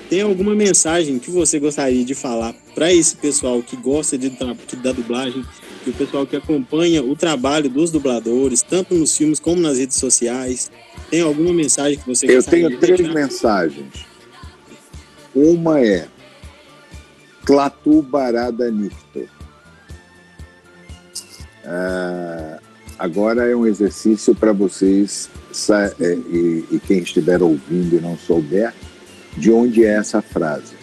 tem 0.09 0.23
alguma 0.23 0.57
mensagem 0.57 1.21
que 1.21 1.31
você 1.31 1.61
gostaria 1.61 2.05
de 2.05 2.15
falar 2.17 2.53
para 2.75 2.93
esse 2.93 3.15
pessoal 3.15 3.63
que 3.63 3.77
gosta 3.77 4.19
de, 4.19 4.29
da 4.83 4.91
dublagem, 4.93 5.45
que 5.85 5.91
o 5.91 5.93
pessoal 5.93 6.27
que 6.27 6.35
acompanha 6.35 7.01
o 7.03 7.15
trabalho 7.15 7.71
dos 7.71 7.93
dubladores, 7.93 8.61
tanto 8.61 8.95
nos 8.97 9.17
filmes 9.17 9.39
como 9.39 9.61
nas 9.61 9.79
redes 9.79 9.97
sociais? 9.99 10.69
Tem 11.09 11.21
alguma 11.21 11.55
mensagem 11.55 11.97
que 11.97 12.07
você 12.09 12.27
Eu 12.27 12.43
tenho 12.43 12.77
três 12.79 12.99
deixar? 12.99 13.15
mensagens. 13.15 14.05
Uma 15.33 15.81
é 15.81 16.09
Clatu 17.45 18.03
Barada 18.03 18.69
Nicto. 18.69 19.40
Ah, 21.65 22.59
agora 22.99 23.49
é 23.49 23.55
um 23.55 23.67
exercício 23.67 24.35
para 24.35 24.53
vocês 24.53 25.31
é, 26.01 26.15
e, 26.15 26.65
e 26.71 26.81
quem 26.87 27.01
estiver 27.01 27.43
ouvindo 27.43 27.97
e 27.97 28.01
não 28.01 28.17
souber 28.17 28.75
de 29.37 29.51
onde 29.51 29.85
é 29.85 29.97
essa 29.97 30.21
frase. 30.21 30.75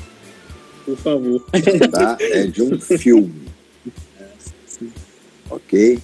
Por 0.85 0.97
favor. 0.97 1.45
Tá? 1.91 2.17
É 2.19 2.47
de 2.47 2.61
um 2.61 2.79
filme. 2.79 3.47
Ok? 5.49 5.99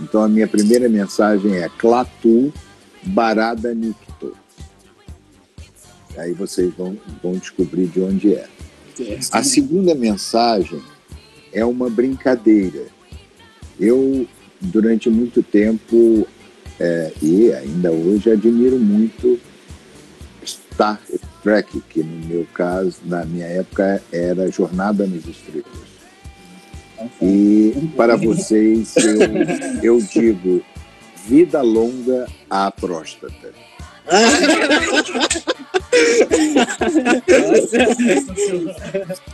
Então 0.00 0.22
a 0.22 0.28
minha 0.28 0.46
primeira 0.46 0.88
mensagem 0.88 1.56
é 1.56 1.68
Clatu 1.68 2.52
Barada 3.02 3.74
Nicto. 3.74 4.36
Aí 6.16 6.32
vocês 6.32 6.72
vão, 6.74 6.96
vão 7.22 7.32
descobrir 7.32 7.86
de 7.86 8.00
onde 8.00 8.34
é. 8.34 8.46
A 9.32 9.42
segunda 9.42 9.94
mensagem 9.94 10.82
é 11.52 11.64
uma 11.64 11.88
brincadeira. 11.88 12.86
Eu, 13.80 14.26
durante 14.60 15.08
muito 15.08 15.42
tempo, 15.42 16.26
é, 16.80 17.12
e 17.22 17.52
ainda 17.52 17.90
hoje, 17.90 18.30
admiro 18.30 18.78
muito 18.78 19.38
Star 20.44 21.00
Trek, 21.42 21.80
que 21.88 22.02
no 22.02 22.26
meu 22.26 22.46
caso, 22.54 22.96
na 23.04 23.24
minha 23.24 23.46
época, 23.46 24.02
era 24.12 24.50
Jornada 24.50 25.06
nos 25.06 25.26
Estrelas. 25.26 25.88
E 27.22 27.90
para 27.96 28.16
vocês, 28.16 28.94
eu, 28.96 29.94
eu 29.96 30.00
digo 30.00 30.62
vida 31.26 31.62
longa 31.62 32.26
à 32.50 32.70
próstata. 32.70 33.52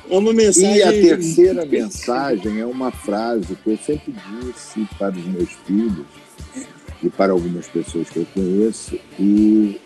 Uma 0.08 0.32
mensagem. 0.32 0.76
E 0.76 0.82
a 0.82 0.90
terceira 0.90 1.66
mensagem 1.66 2.60
é 2.60 2.66
uma 2.66 2.90
frase 2.90 3.56
que 3.56 3.70
eu 3.70 3.78
sempre 3.78 4.14
disse 4.30 4.86
para 4.98 5.14
os 5.14 5.24
meus 5.24 5.50
filhos 5.66 6.06
e 7.02 7.10
para 7.10 7.32
algumas 7.32 7.66
pessoas 7.68 8.08
que 8.08 8.18
eu 8.18 8.26
conheço 8.32 8.98
e 9.18 9.80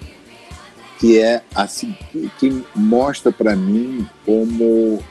que 0.99 1.19
é 1.19 1.43
assim 1.55 1.95
que 2.39 2.65
mostra 2.75 3.31
para 3.33 3.55
mim 3.55 4.07
como 4.25 5.03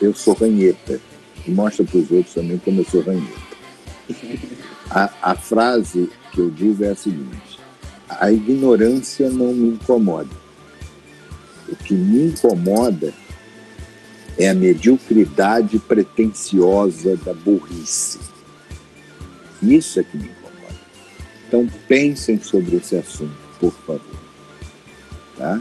eu 0.00 0.14
sou 0.14 0.34
ranheta 0.34 1.00
e 1.46 1.50
mostra 1.50 1.84
para 1.84 1.98
os 1.98 2.10
outros 2.10 2.34
também 2.34 2.58
como 2.58 2.80
eu 2.80 2.84
sou 2.84 3.02
ranheta. 3.02 3.46
A, 4.90 5.10
a 5.22 5.34
frase 5.34 6.10
que 6.32 6.40
eu 6.40 6.50
digo 6.50 6.84
é 6.84 6.90
a 6.90 6.96
seguinte: 6.96 7.58
a 8.08 8.30
ignorância 8.30 9.30
não 9.30 9.52
me 9.52 9.68
incomoda. 9.70 10.45
O 11.68 11.76
que 11.76 11.94
me 11.94 12.26
incomoda 12.28 13.12
é 14.38 14.48
a 14.48 14.54
mediocridade 14.54 15.78
pretensiosa 15.78 17.16
da 17.16 17.32
burrice. 17.32 18.18
Isso 19.62 19.98
é 20.00 20.02
que 20.02 20.16
me 20.16 20.24
incomoda. 20.24 20.74
Então 21.48 21.68
pensem 21.88 22.40
sobre 22.40 22.76
esse 22.76 22.96
assunto, 22.96 23.36
por 23.58 23.72
favor. 23.72 24.00
Tá? 25.36 25.60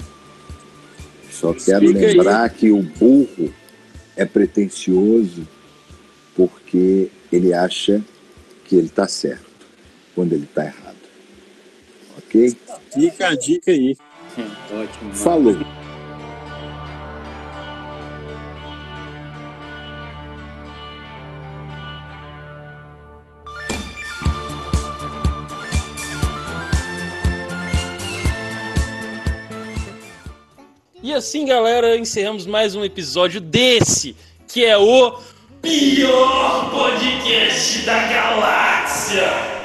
Só 1.31 1.53
quero 1.53 1.85
Explica 1.85 2.07
aí. 2.07 2.13
lembrar 2.17 2.49
que 2.49 2.71
o 2.71 2.81
burro 2.81 3.53
é 4.15 4.25
pretensioso 4.25 5.47
porque 6.35 7.09
ele 7.31 7.53
acha 7.53 8.01
que 8.65 8.75
ele 8.75 8.87
está 8.87 9.07
certo 9.07 9.45
quando 10.13 10.33
ele 10.33 10.45
está 10.45 10.65
errado. 10.65 10.95
Ok? 12.17 12.55
Fica 12.93 13.27
a 13.27 13.35
dica 13.35 13.71
aí. 13.71 13.97
Ótimo. 14.71 15.13
Falou. 15.13 15.84
assim, 31.15 31.45
galera, 31.45 31.97
encerramos 31.97 32.45
mais 32.45 32.75
um 32.75 32.83
episódio 32.83 33.39
desse, 33.39 34.15
que 34.47 34.65
é 34.65 34.77
o 34.77 35.17
pior 35.61 36.69
podcast 36.71 37.85
da 37.85 37.97
galáxia. 38.07 39.55